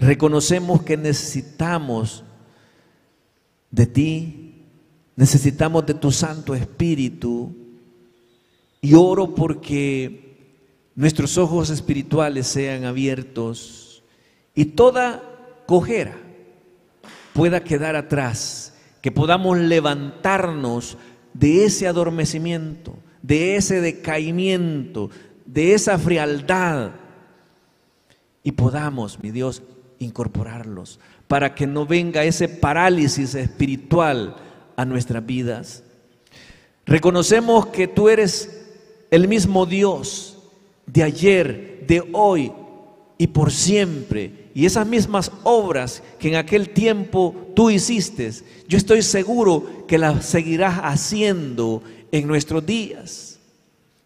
Reconocemos 0.00 0.82
que 0.82 0.96
necesitamos 0.96 2.24
de 3.70 3.86
ti, 3.86 4.64
necesitamos 5.14 5.86
de 5.86 5.94
tu 5.94 6.10
Santo 6.10 6.56
Espíritu 6.56 7.54
y 8.80 8.94
oro 8.94 9.32
porque 9.32 10.50
nuestros 10.96 11.38
ojos 11.38 11.70
espirituales 11.70 12.48
sean 12.48 12.84
abiertos 12.84 14.02
y 14.56 14.64
toda 14.64 15.27
cojera 15.68 16.16
pueda 17.34 17.62
quedar 17.62 17.94
atrás, 17.94 18.72
que 19.02 19.12
podamos 19.12 19.58
levantarnos 19.58 20.96
de 21.34 21.66
ese 21.66 21.86
adormecimiento, 21.86 22.96
de 23.20 23.56
ese 23.56 23.82
decaimiento, 23.82 25.10
de 25.44 25.74
esa 25.74 25.98
frialdad 25.98 26.92
y 28.42 28.52
podamos, 28.52 29.22
mi 29.22 29.30
Dios, 29.30 29.62
incorporarlos 29.98 31.00
para 31.26 31.54
que 31.54 31.66
no 31.66 31.84
venga 31.84 32.24
ese 32.24 32.48
parálisis 32.48 33.34
espiritual 33.34 34.36
a 34.74 34.86
nuestras 34.86 35.24
vidas. 35.26 35.84
Reconocemos 36.86 37.66
que 37.66 37.86
tú 37.86 38.08
eres 38.08 38.66
el 39.10 39.28
mismo 39.28 39.66
Dios 39.66 40.38
de 40.86 41.02
ayer, 41.02 41.84
de 41.86 42.08
hoy 42.14 42.52
y 43.18 43.26
por 43.26 43.52
siempre 43.52 44.47
Y 44.58 44.66
esas 44.66 44.88
mismas 44.88 45.30
obras 45.44 46.02
que 46.18 46.30
en 46.30 46.34
aquel 46.34 46.70
tiempo 46.70 47.32
tú 47.54 47.70
hiciste, 47.70 48.28
yo 48.66 48.76
estoy 48.76 49.02
seguro 49.02 49.86
que 49.86 49.98
las 49.98 50.26
seguirás 50.26 50.80
haciendo 50.82 51.80
en 52.10 52.26
nuestros 52.26 52.66
días. 52.66 53.38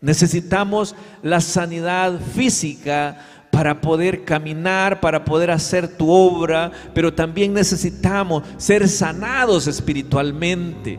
Necesitamos 0.03 0.95
la 1.23 1.41
sanidad 1.41 2.21
física 2.35 3.49
para 3.51 3.81
poder 3.81 4.25
caminar, 4.25 5.01
para 5.01 5.25
poder 5.25 5.51
hacer 5.51 5.88
tu 5.88 6.11
obra, 6.11 6.71
pero 6.93 7.15
también 7.15 7.55
necesitamos 7.55 8.43
ser 8.59 8.87
sanados 8.91 9.67
espiritualmente. 9.67 10.99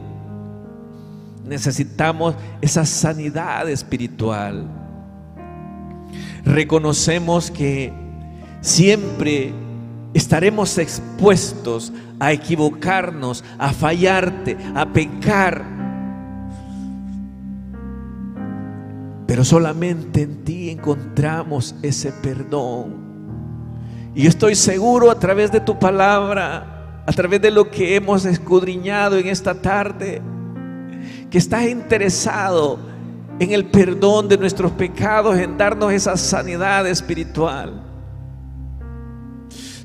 Necesitamos 1.46 2.34
esa 2.60 2.88
sanidad 2.88 3.70
espiritual. 3.70 4.68
Reconocemos 6.44 7.52
que 7.52 8.03
siempre 8.64 9.54
estaremos 10.14 10.78
expuestos 10.78 11.94
a 12.20 12.32
equivocarnos, 12.32 13.44
a 13.60 13.72
fallarte, 13.72 14.58
a 14.74 14.86
pecar. 14.86 15.64
Pero 19.28 19.44
solamente 19.44 20.24
en 20.24 20.44
ti 20.44 20.70
encontramos 20.70 21.76
ese 21.82 22.12
perdón. 22.12 23.04
Y 24.16 24.28
estoy 24.28 24.56
seguro 24.56 25.12
a 25.12 25.20
través 25.20 25.52
de 25.52 25.60
tu 25.60 25.78
palabra, 25.78 27.04
a 27.06 27.12
través 27.12 27.42
de 27.42 27.52
lo 27.52 27.70
que 27.70 27.96
hemos 27.96 28.26
escudriñado 28.26 29.18
en 29.18 29.28
esta 29.28 29.56
tarde, 29.56 30.22
que 31.30 31.38
estás 31.38 31.68
interesado 31.68 32.80
en 33.40 33.52
el 33.52 33.66
perdón 33.66 34.30
de 34.30 34.38
nuestros 34.38 34.72
pecados, 34.72 35.38
en 35.38 35.58
darnos 35.58 35.92
esa 35.92 36.16
sanidad 36.16 36.88
espiritual. 36.88 37.93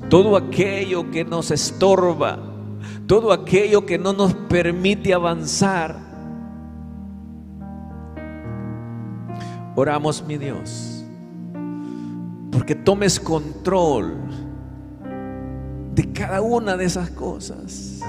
Todo 0.07 0.37
aquello 0.37 1.11
que 1.11 1.25
nos 1.25 1.51
estorba, 1.51 2.39
todo 3.05 3.31
aquello 3.31 3.85
que 3.85 3.97
no 3.97 4.13
nos 4.13 4.33
permite 4.33 5.13
avanzar. 5.13 5.97
Oramos, 9.75 10.23
mi 10.25 10.37
Dios, 10.37 11.03
porque 12.51 12.75
tomes 12.75 13.19
control 13.19 14.15
de 15.95 16.13
cada 16.13 16.41
una 16.41 16.77
de 16.77 16.85
esas 16.85 17.09
cosas. 17.09 17.99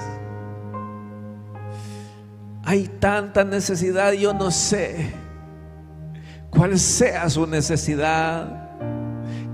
Hay 2.64 2.86
tanta 3.00 3.42
necesidad, 3.42 4.12
yo 4.12 4.32
no 4.32 4.50
sé 4.50 5.12
cuál 6.50 6.78
sea 6.78 7.28
su 7.30 7.46
necesidad. 7.46 8.59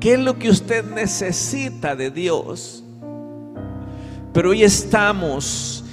¿Qué 0.01 0.15
es 0.15 0.21
lo 0.21 0.39
que 0.39 0.51
usted 0.51 0.85
necesita 0.85 1.97
de 1.97 2.11
Dios? 2.11 2.85
Pero 4.33 4.51
hoy 4.51 4.63
estamos 4.63 5.85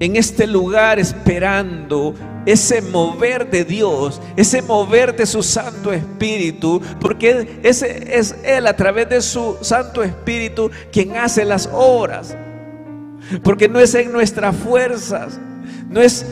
en 0.00 0.16
este 0.16 0.48
lugar 0.48 0.98
esperando 0.98 2.14
ese 2.44 2.82
mover 2.82 3.48
de 3.48 3.64
Dios, 3.64 4.20
ese 4.36 4.60
mover 4.62 5.14
de 5.14 5.26
su 5.26 5.44
Santo 5.44 5.92
Espíritu, 5.92 6.82
porque 7.00 7.60
ese 7.62 8.18
es 8.18 8.34
Él 8.42 8.66
a 8.66 8.74
través 8.74 9.08
de 9.08 9.22
su 9.22 9.56
Santo 9.60 10.02
Espíritu 10.02 10.68
quien 10.90 11.16
hace 11.16 11.44
las 11.44 11.68
obras. 11.72 12.36
Porque 13.44 13.68
no 13.68 13.78
es 13.78 13.94
en 13.94 14.10
nuestras 14.10 14.56
fuerzas, 14.56 15.38
no 15.88 16.00
es 16.00 16.26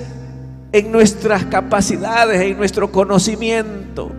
en 0.72 0.90
nuestras 0.90 1.44
capacidades, 1.44 2.40
en 2.40 2.56
nuestro 2.56 2.90
conocimiento, 2.90 4.10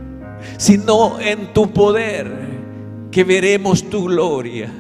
sino 0.57 1.19
en 1.19 1.51
tu 1.51 1.73
poder 1.73 2.50
que 3.11 3.23
veremos 3.23 3.83
tu 3.83 4.05
gloria. 4.05 4.71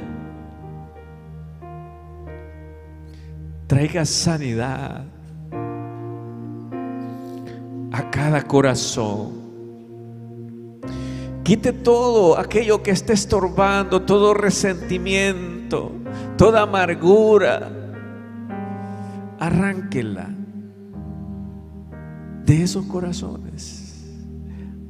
Traiga 3.67 4.05
sanidad 4.05 5.05
a 7.91 8.09
cada 8.09 8.41
corazón. 8.43 9.41
Quite 11.43 11.73
todo 11.73 12.37
aquello 12.37 12.81
que 12.81 12.91
esté 12.91 13.13
estorbando, 13.13 14.01
todo 14.03 14.33
resentimiento, 14.33 15.91
toda 16.37 16.61
amargura. 16.61 17.77
Arránquela 19.39 20.29
de 22.45 22.63
esos 22.63 22.85
corazones. 22.85 23.80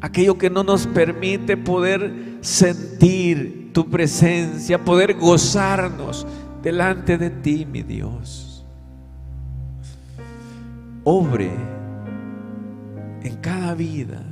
Aquello 0.02 0.38
que 0.38 0.50
no 0.50 0.64
nos 0.64 0.88
permite 0.88 1.56
poder 1.56 2.40
sentir 2.42 3.70
tu 3.72 3.88
presencia, 3.88 4.84
poder 4.84 5.14
gozarnos 5.14 6.26
delante 6.64 7.18
de 7.20 7.30
ti, 7.30 7.66
mi 7.66 7.84
Dios. 7.84 8.66
Obre 11.04 11.52
en 13.24 13.36
cada 13.38 13.76
vida. 13.76 14.24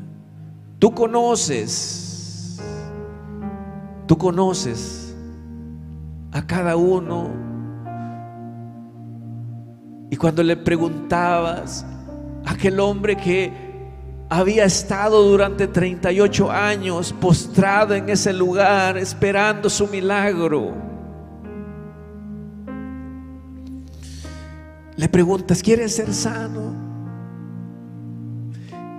Tú 0.79 0.91
conoces, 0.91 2.59
tú 4.07 4.17
conoces 4.17 5.15
a 6.31 6.41
cada 6.45 6.75
uno. 6.75 7.29
Y 10.09 10.15
cuando 10.15 10.41
le 10.41 10.57
preguntabas, 10.57 11.85
aquel 12.45 12.79
hombre 12.79 13.15
que 13.15 13.68
había 14.29 14.65
estado 14.65 15.23
durante 15.23 15.67
38 15.67 16.51
años 16.51 17.13
postrado 17.19 17.95
en 17.95 18.09
ese 18.09 18.31
lugar 18.31 18.97
esperando 18.97 19.69
su 19.69 19.87
milagro. 19.87 20.75
Le 24.95 25.09
preguntas, 25.09 25.63
¿quieres 25.63 25.95
ser 25.95 26.13
sano? 26.13 26.75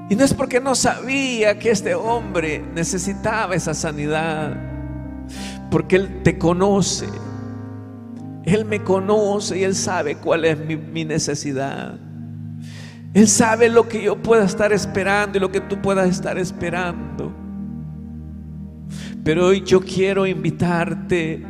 Y 0.09 0.17
no 0.17 0.25
es 0.25 0.35
porque 0.35 0.61
no 0.61 0.75
sabía 0.75 1.57
que 1.61 1.71
este 1.71 1.95
hombre 1.95 2.65
necesitaba 2.75 3.55
esa 3.55 3.75
sanidad, 3.75 4.57
porque 5.71 5.95
Él 5.95 6.23
te 6.25 6.37
conoce. 6.39 7.07
Él 8.45 8.65
me 8.65 8.83
conoce 8.83 9.59
y 9.59 9.63
Él 9.63 9.77
sabe 9.77 10.17
cuál 10.17 10.47
es 10.47 10.59
mi, 10.59 10.77
mi 10.77 11.05
necesidad. 11.05 12.10
Él 13.13 13.27
sabe 13.27 13.69
lo 13.69 13.89
que 13.89 14.03
yo 14.03 14.17
pueda 14.17 14.45
estar 14.45 14.73
esperando 14.73 15.37
y 15.37 15.41
lo 15.41 15.51
que 15.51 15.61
tú 15.61 15.81
puedas 15.83 16.09
estar 16.09 16.39
esperando. 16.39 17.33
Pero 19.25 19.47
hoy 19.47 19.63
yo 19.63 19.81
quiero 19.81 20.27
invitarte 20.27 21.45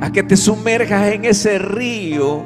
a 0.00 0.10
que 0.10 0.22
te 0.24 0.36
sumerjas 0.36 1.12
en 1.12 1.24
ese 1.24 1.58
río, 1.58 2.44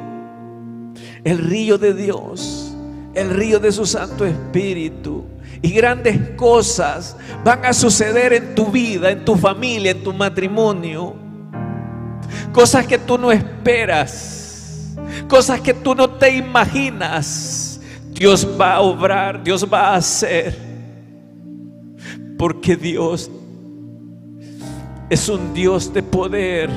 el 1.23 1.37
río 1.39 1.79
de 1.79 1.93
Dios, 1.95 2.75
el 3.15 3.31
río 3.31 3.59
de 3.59 3.71
su 3.71 3.87
Santo 3.87 4.23
Espíritu. 4.25 5.25
Y 5.63 5.71
grandes 5.71 6.31
cosas 6.31 7.17
van 7.43 7.65
a 7.65 7.73
suceder 7.73 8.33
en 8.33 8.53
tu 8.53 8.67
vida, 8.67 9.09
en 9.09 9.25
tu 9.25 9.35
familia, 9.35 9.91
en 9.91 10.03
tu 10.03 10.13
matrimonio. 10.13 11.15
Cosas 12.51 12.85
que 12.85 12.99
tú 12.99 13.17
no 13.17 13.31
esperas, 13.31 14.95
cosas 15.27 15.59
que 15.61 15.73
tú 15.73 15.95
no 15.95 16.07
te 16.09 16.35
imaginas 16.35 17.72
Dios 18.13 18.47
va 18.59 18.75
a 18.75 18.81
obrar, 18.81 19.43
Dios 19.43 19.67
va 19.71 19.89
a 19.89 19.95
hacer. 19.95 20.57
Porque 22.37 22.75
Dios 22.75 23.29
es 25.09 25.29
un 25.29 25.53
Dios 25.53 25.93
de 25.93 26.03
poder. 26.03 26.69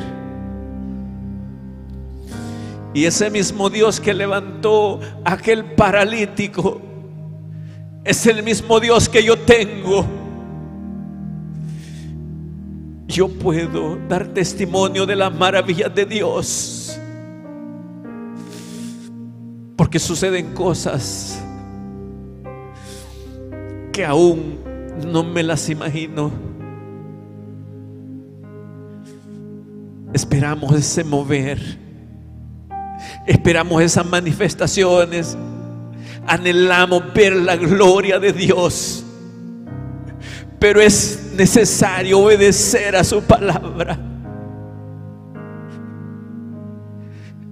Y 2.94 3.04
ese 3.04 3.30
mismo 3.30 3.68
Dios 3.68 4.00
que 4.00 4.14
levantó 4.14 5.00
aquel 5.24 5.64
paralítico 5.64 6.80
es 8.04 8.26
el 8.26 8.42
mismo 8.42 8.80
Dios 8.80 9.08
que 9.08 9.22
yo 9.22 9.36
tengo. 9.38 10.04
Yo 13.06 13.28
puedo 13.28 13.98
dar 14.08 14.28
testimonio 14.28 15.06
de 15.06 15.16
las 15.16 15.34
maravillas 15.34 15.94
de 15.94 16.06
Dios. 16.06 16.98
Porque 19.76 19.98
suceden 19.98 20.54
cosas 20.54 21.38
que 23.92 24.04
aún 24.04 24.58
no 25.06 25.22
me 25.22 25.42
las 25.42 25.68
imagino. 25.68 26.30
Esperamos 30.12 30.74
ese 30.74 31.04
mover. 31.04 31.60
Esperamos 33.26 33.82
esas 33.82 34.06
manifestaciones. 34.06 35.36
Anhelamos 36.26 37.12
ver 37.12 37.36
la 37.36 37.56
gloria 37.56 38.18
de 38.18 38.32
Dios. 38.32 39.04
Pero 40.58 40.80
es 40.80 41.32
necesario 41.36 42.18
obedecer 42.18 42.96
a 42.96 43.04
su 43.04 43.22
palabra. 43.22 43.98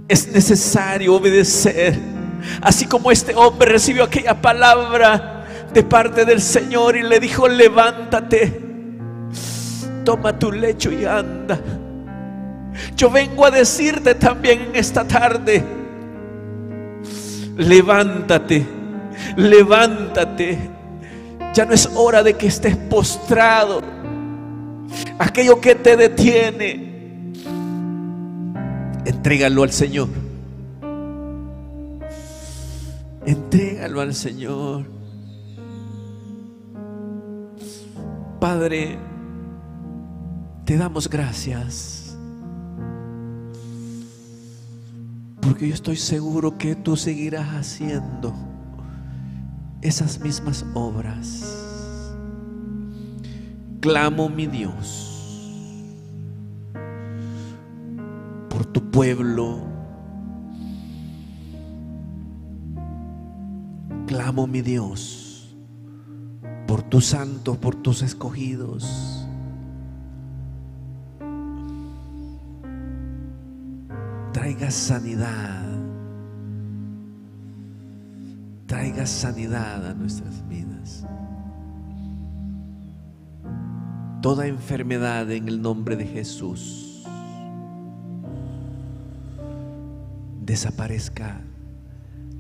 Es 0.08 0.26
necesario 0.32 1.14
obedecer. 1.14 2.13
Así 2.60 2.86
como 2.86 3.10
este 3.10 3.34
hombre 3.34 3.70
recibió 3.70 4.04
aquella 4.04 4.40
palabra 4.40 5.44
de 5.72 5.82
parte 5.82 6.24
del 6.24 6.40
Señor 6.40 6.96
y 6.96 7.02
le 7.02 7.20
dijo, 7.20 7.48
levántate, 7.48 8.60
toma 10.04 10.38
tu 10.38 10.52
lecho 10.52 10.92
y 10.92 11.04
anda. 11.04 11.58
Yo 12.96 13.10
vengo 13.10 13.46
a 13.46 13.50
decirte 13.50 14.14
también 14.14 14.60
en 14.62 14.76
esta 14.76 15.06
tarde, 15.06 15.64
levántate, 17.56 18.66
levántate. 19.36 20.70
Ya 21.54 21.64
no 21.64 21.72
es 21.72 21.88
hora 21.94 22.22
de 22.22 22.34
que 22.34 22.48
estés 22.48 22.76
postrado. 22.76 23.80
Aquello 25.18 25.60
que 25.60 25.76
te 25.76 25.96
detiene, 25.96 27.32
entrégalo 29.04 29.62
al 29.62 29.70
Señor. 29.70 30.23
Entrégalo 33.26 34.00
al 34.00 34.14
Señor. 34.14 34.84
Padre, 38.40 38.98
te 40.64 40.76
damos 40.76 41.08
gracias. 41.08 42.16
Porque 45.40 45.68
yo 45.68 45.74
estoy 45.74 45.96
seguro 45.96 46.58
que 46.58 46.74
tú 46.74 46.96
seguirás 46.96 47.48
haciendo 47.54 48.34
esas 49.80 50.20
mismas 50.20 50.64
obras. 50.74 51.44
Clamo 53.80 54.28
mi 54.28 54.46
Dios 54.46 55.14
por 58.48 58.64
tu 58.66 58.90
pueblo. 58.90 59.73
Clamo 64.06 64.46
mi 64.46 64.60
Dios 64.60 65.56
por 66.66 66.82
tus 66.82 67.06
santos, 67.06 67.56
por 67.58 67.76
tus 67.76 68.02
escogidos. 68.02 69.26
Traiga 74.32 74.70
sanidad. 74.70 75.62
Traiga 78.66 79.06
sanidad 79.06 79.86
a 79.90 79.94
nuestras 79.94 80.46
vidas. 80.48 81.06
Toda 84.20 84.46
enfermedad 84.46 85.30
en 85.30 85.48
el 85.48 85.60
nombre 85.62 85.96
de 85.96 86.06
Jesús 86.06 87.04
desaparezca. 90.40 91.40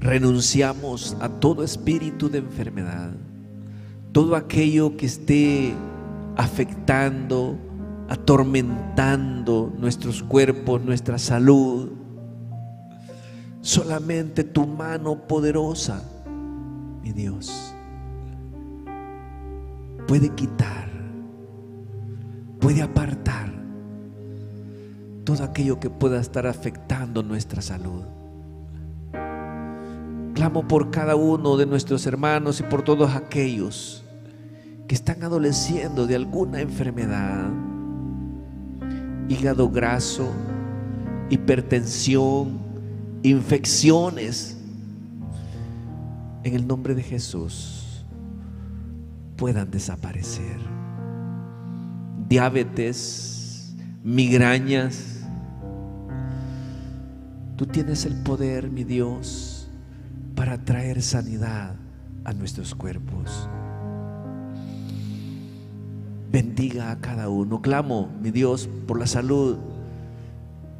Renunciamos 0.00 1.16
a 1.20 1.28
todo 1.28 1.62
espíritu 1.64 2.28
de 2.28 2.38
enfermedad. 2.38 3.12
Todo 4.12 4.36
aquello 4.36 4.96
que 4.96 5.06
esté 5.06 5.74
afectando, 6.36 7.56
atormentando 8.08 9.72
nuestros 9.78 10.22
cuerpos, 10.22 10.84
nuestra 10.84 11.18
salud. 11.18 11.90
Solamente 13.60 14.44
tu 14.44 14.66
mano 14.66 15.26
poderosa, 15.26 16.02
mi 17.02 17.12
Dios, 17.12 17.74
puede 20.06 20.28
quitar, 20.30 20.90
puede 22.60 22.82
apartar 22.82 23.54
todo 25.24 25.42
aquello 25.42 25.80
que 25.80 25.88
pueda 25.88 26.20
estar 26.20 26.46
afectando 26.46 27.22
nuestra 27.22 27.62
salud. 27.62 28.02
Clamo 30.44 30.68
por 30.68 30.90
cada 30.90 31.16
uno 31.16 31.56
de 31.56 31.64
nuestros 31.64 32.04
hermanos 32.04 32.60
y 32.60 32.64
por 32.64 32.82
todos 32.82 33.14
aquellos 33.16 34.04
que 34.86 34.94
están 34.94 35.22
adoleciendo 35.22 36.06
de 36.06 36.16
alguna 36.16 36.60
enfermedad 36.60 37.48
hígado 39.26 39.70
graso, 39.70 40.28
hipertensión, 41.30 42.58
infecciones, 43.22 44.58
en 46.42 46.54
el 46.54 46.66
nombre 46.66 46.94
de 46.94 47.02
Jesús 47.02 48.04
puedan 49.36 49.70
desaparecer. 49.70 50.58
Diabetes, 52.28 53.74
migrañas. 54.02 55.24
Tú 57.56 57.64
tienes 57.64 58.04
el 58.04 58.22
poder, 58.22 58.68
mi 58.68 58.84
Dios, 58.84 59.53
para 60.34 60.64
traer 60.64 61.02
sanidad 61.02 61.76
a 62.24 62.32
nuestros 62.32 62.74
cuerpos 62.74 63.48
bendiga 66.34 66.90
a 66.90 67.00
cada 67.00 67.28
uno. 67.28 67.62
Clamo, 67.62 68.10
mi 68.20 68.32
Dios, 68.32 68.68
por 68.88 68.98
la 68.98 69.06
salud 69.06 69.56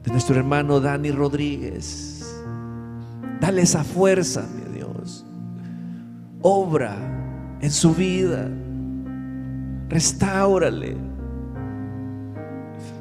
de 0.02 0.10
nuestro 0.10 0.34
hermano 0.34 0.80
Dani 0.80 1.12
Rodríguez. 1.12 2.26
Dale 3.40 3.62
esa 3.62 3.84
fuerza, 3.84 4.44
mi 4.52 4.74
Dios. 4.74 5.24
Obra 6.42 6.96
en 7.60 7.70
su 7.70 7.94
vida. 7.94 8.50
Restáurale. 9.88 10.96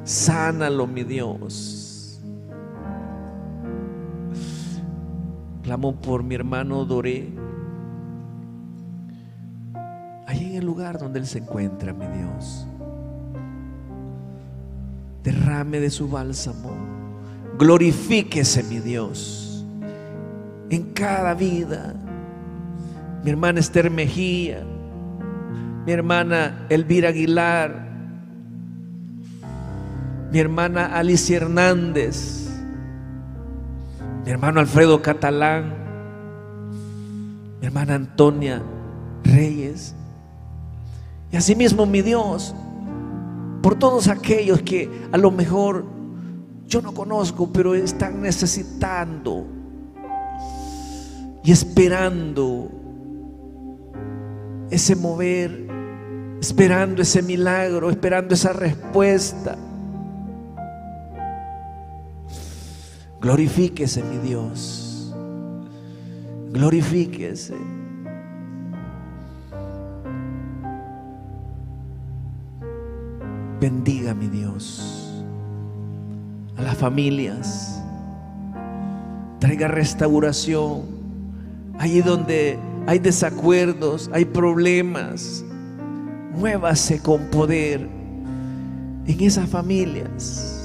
Sánalo, 0.04 0.86
mi 0.86 1.02
Dios. 1.02 1.83
Clamo 5.64 5.96
por 5.96 6.22
mi 6.22 6.36
hermano 6.36 6.84
Doré 6.84 7.32
lugar 10.64 10.98
donde 10.98 11.20
Él 11.20 11.26
se 11.26 11.38
encuentra, 11.38 11.92
mi 11.92 12.06
Dios. 12.06 12.66
Derrame 15.22 15.80
de 15.80 15.90
su 15.90 16.08
bálsamo. 16.08 16.72
Glorifíquese, 17.58 18.64
mi 18.64 18.80
Dios, 18.80 19.64
en 20.70 20.92
cada 20.92 21.34
vida. 21.34 21.94
Mi 23.22 23.30
hermana 23.30 23.60
Esther 23.60 23.90
Mejía, 23.90 24.64
mi 25.86 25.92
hermana 25.92 26.66
Elvira 26.68 27.08
Aguilar, 27.08 27.88
mi 30.30 30.38
hermana 30.38 30.86
Alicia 30.94 31.38
Hernández, 31.38 32.43
mi 34.24 34.30
hermano 34.30 34.60
Alfredo 34.60 35.02
Catalán, 35.02 35.74
mi 37.60 37.66
hermana 37.66 37.94
Antonia 37.94 38.62
Reyes, 39.22 39.94
y 41.30 41.36
asimismo, 41.36 41.84
mi 41.84 42.00
Dios, 42.00 42.54
por 43.60 43.74
todos 43.74 44.08
aquellos 44.08 44.62
que 44.62 44.88
a 45.10 45.18
lo 45.18 45.30
mejor 45.30 45.84
yo 46.66 46.80
no 46.80 46.94
conozco, 46.94 47.52
pero 47.52 47.74
están 47.74 48.22
necesitando 48.22 49.44
y 51.42 51.52
esperando 51.52 52.70
ese 54.70 54.96
mover, 54.96 55.68
esperando 56.40 57.02
ese 57.02 57.22
milagro, 57.22 57.90
esperando 57.90 58.34
esa 58.34 58.52
respuesta. 58.52 59.56
Glorifíquese, 63.24 64.02
mi 64.02 64.18
Dios. 64.18 65.14
Glorifíquese. 66.52 67.54
Bendiga, 73.58 74.12
mi 74.12 74.28
Dios, 74.28 75.24
a 76.58 76.60
las 76.60 76.76
familias. 76.76 77.82
Traiga 79.38 79.68
restauración. 79.68 80.82
Allí 81.78 82.02
donde 82.02 82.58
hay 82.86 82.98
desacuerdos, 82.98 84.10
hay 84.12 84.26
problemas, 84.26 85.42
muévase 86.34 87.00
con 87.00 87.30
poder 87.30 87.88
en 89.06 89.20
esas 89.20 89.48
familias. 89.48 90.63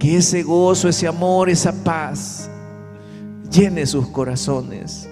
Que 0.00 0.16
ese 0.16 0.42
gozo, 0.42 0.88
ese 0.88 1.06
amor, 1.06 1.48
esa 1.48 1.72
paz 1.84 2.50
llene 3.48 3.86
sus 3.86 4.08
corazones. 4.08 5.08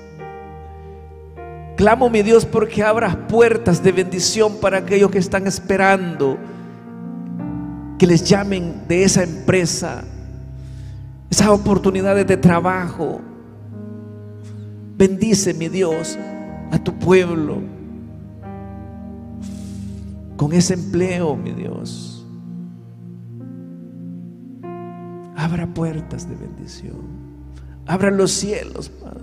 Clamo, 1.76 2.10
mi 2.10 2.22
Dios, 2.22 2.44
porque 2.44 2.82
abras 2.82 3.14
puertas 3.28 3.84
de 3.84 3.92
bendición 3.92 4.56
para 4.60 4.78
aquellos 4.78 5.12
que 5.12 5.18
están 5.18 5.46
esperando 5.46 6.36
que 7.98 8.06
les 8.06 8.24
llamen 8.24 8.82
de 8.88 9.04
esa 9.04 9.22
empresa, 9.22 10.02
esas 11.30 11.48
oportunidades 11.48 12.26
de 12.26 12.36
trabajo. 12.36 13.20
Bendice, 14.96 15.54
mi 15.54 15.68
Dios, 15.68 16.18
a 16.72 16.78
tu 16.78 16.98
pueblo 16.98 17.58
con 20.36 20.52
ese 20.52 20.74
empleo, 20.74 21.36
mi 21.36 21.52
Dios. 21.52 22.17
Abra 25.38 25.68
puertas 25.68 26.28
de 26.28 26.34
bendición. 26.34 26.96
Abra 27.86 28.10
los 28.10 28.32
cielos, 28.32 28.88
Padre. 28.88 29.20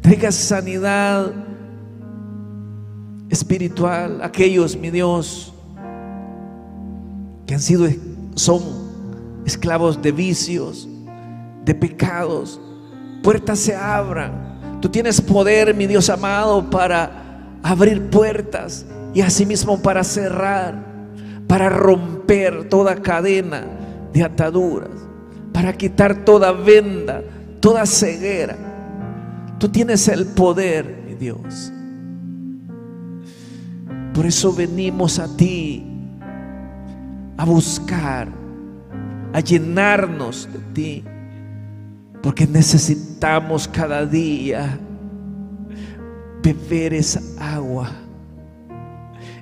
Traiga 0.00 0.32
sanidad 0.32 1.32
espiritual. 3.30 4.20
Aquellos, 4.22 4.76
mi 4.76 4.90
Dios, 4.90 5.54
que 7.46 7.54
han 7.54 7.60
sido, 7.60 7.86
son 8.34 8.60
esclavos 9.46 10.02
de 10.02 10.10
vicios, 10.10 10.88
de 11.64 11.76
pecados. 11.76 12.60
Puertas 13.22 13.60
se 13.60 13.76
abran. 13.76 14.80
Tú 14.80 14.88
tienes 14.88 15.20
poder, 15.20 15.76
mi 15.76 15.86
Dios 15.86 16.10
amado, 16.10 16.68
para 16.70 17.60
abrir 17.62 18.10
puertas 18.10 18.84
y 19.14 19.20
asimismo 19.20 19.80
para 19.80 20.02
cerrar, 20.02 20.84
para 21.46 21.68
romper 21.68 22.68
toda 22.68 22.96
cadena 22.96 23.83
de 24.14 24.22
ataduras, 24.22 25.06
para 25.52 25.72
quitar 25.72 26.24
toda 26.24 26.52
venda, 26.52 27.22
toda 27.60 27.84
ceguera. 27.84 28.56
Tú 29.58 29.68
tienes 29.68 30.06
el 30.08 30.24
poder, 30.26 31.02
mi 31.06 31.14
Dios. 31.14 31.72
Por 34.14 34.24
eso 34.24 34.54
venimos 34.54 35.18
a 35.18 35.36
ti 35.36 35.84
a 37.36 37.44
buscar, 37.44 38.28
a 39.32 39.40
llenarnos 39.40 40.48
de 40.52 40.58
ti, 40.72 41.04
porque 42.22 42.46
necesitamos 42.46 43.66
cada 43.66 44.06
día 44.06 44.78
beber 46.40 46.94
esa 46.94 47.20
agua, 47.56 47.90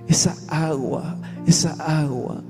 esa 0.09 0.35
agua, 0.49 1.19
esa 1.47 1.73
agua. 1.73 2.43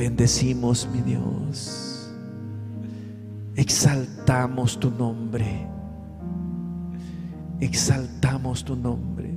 Bendecimos, 0.00 0.88
mi 0.90 1.02
Dios. 1.02 2.10
Exaltamos 3.54 4.80
tu 4.80 4.90
nombre. 4.90 5.66
Exaltamos 7.60 8.64
tu 8.64 8.76
nombre. 8.76 9.36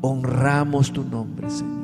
Honramos 0.00 0.90
tu 0.90 1.04
nombre, 1.04 1.50
Señor. 1.50 1.76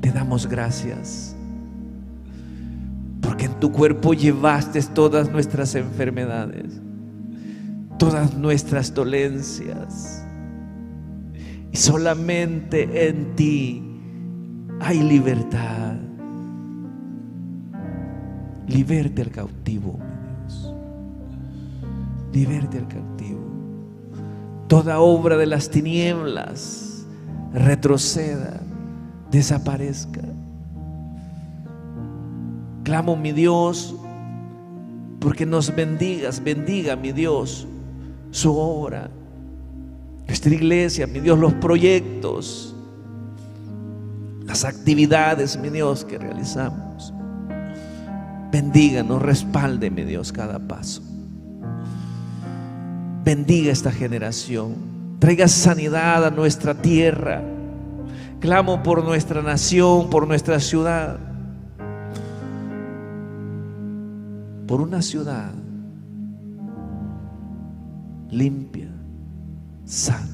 Te 0.00 0.10
damos 0.10 0.48
gracias. 0.48 1.36
Porque 3.20 3.44
en 3.44 3.60
tu 3.60 3.70
cuerpo 3.70 4.14
llevaste 4.14 4.82
todas 4.82 5.30
nuestras 5.30 5.76
enfermedades, 5.76 6.80
todas 8.00 8.36
nuestras 8.36 8.92
dolencias. 8.92 10.26
Y 11.70 11.76
solamente 11.76 13.08
en 13.08 13.36
ti 13.36 13.83
hay 14.80 15.02
libertad. 15.02 15.94
Liberte 18.66 19.22
al 19.22 19.30
cautivo, 19.30 19.98
mi 19.98 20.38
Dios. 20.46 20.74
Liberte 22.32 22.78
al 22.78 22.88
cautivo. 22.88 23.40
Toda 24.68 25.00
obra 25.00 25.36
de 25.36 25.46
las 25.46 25.68
tinieblas 25.70 27.06
retroceda, 27.52 28.60
desaparezca. 29.30 30.22
Clamo, 32.82 33.16
mi 33.16 33.32
Dios, 33.32 33.94
porque 35.20 35.46
nos 35.46 35.74
bendigas, 35.74 36.42
bendiga, 36.42 36.96
mi 36.96 37.12
Dios, 37.12 37.66
su 38.30 38.54
obra, 38.54 39.08
nuestra 40.26 40.52
iglesia, 40.52 41.06
mi 41.06 41.20
Dios, 41.20 41.38
los 41.38 41.54
proyectos, 41.54 42.73
las 44.54 44.64
actividades, 44.64 45.56
mi 45.56 45.68
Dios, 45.68 46.04
que 46.04 46.16
realizamos. 46.16 47.12
Bendíganos, 48.52 49.20
respalde, 49.20 49.90
mi 49.90 50.04
Dios, 50.04 50.30
cada 50.30 50.60
paso. 50.60 51.02
Bendiga 53.24 53.72
esta 53.72 53.90
generación. 53.90 54.76
Traiga 55.18 55.48
sanidad 55.48 56.24
a 56.24 56.30
nuestra 56.30 56.72
tierra. 56.72 57.42
Clamo 58.38 58.80
por 58.84 59.02
nuestra 59.02 59.42
nación, 59.42 60.08
por 60.08 60.28
nuestra 60.28 60.60
ciudad. 60.60 61.18
Por 64.68 64.80
una 64.80 65.02
ciudad 65.02 65.50
limpia, 68.30 68.88
sana. 69.84 70.33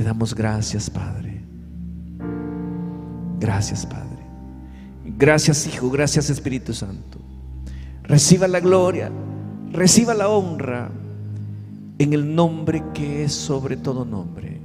Te 0.00 0.04
damos 0.04 0.34
gracias, 0.34 0.88
Padre. 0.88 1.42
Gracias, 3.38 3.84
Padre. 3.84 4.24
Gracias, 5.04 5.66
Hijo. 5.66 5.90
Gracias, 5.90 6.30
Espíritu 6.30 6.72
Santo. 6.72 7.18
Reciba 8.04 8.48
la 8.48 8.60
gloria, 8.60 9.10
reciba 9.70 10.14
la 10.14 10.30
honra 10.30 10.90
en 11.98 12.14
el 12.14 12.34
nombre 12.34 12.82
que 12.94 13.24
es 13.24 13.34
sobre 13.34 13.76
todo 13.76 14.06
nombre, 14.06 14.58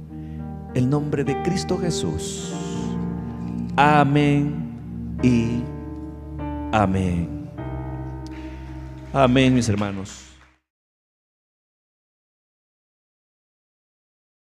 el 0.72 0.88
nombre 0.88 1.22
de 1.22 1.42
Cristo 1.42 1.76
Jesús. 1.76 2.54
Amén 3.76 5.18
y 5.22 5.60
amén. 6.72 7.50
Amén, 9.12 9.52
mis 9.52 9.68
hermanos. 9.68 10.35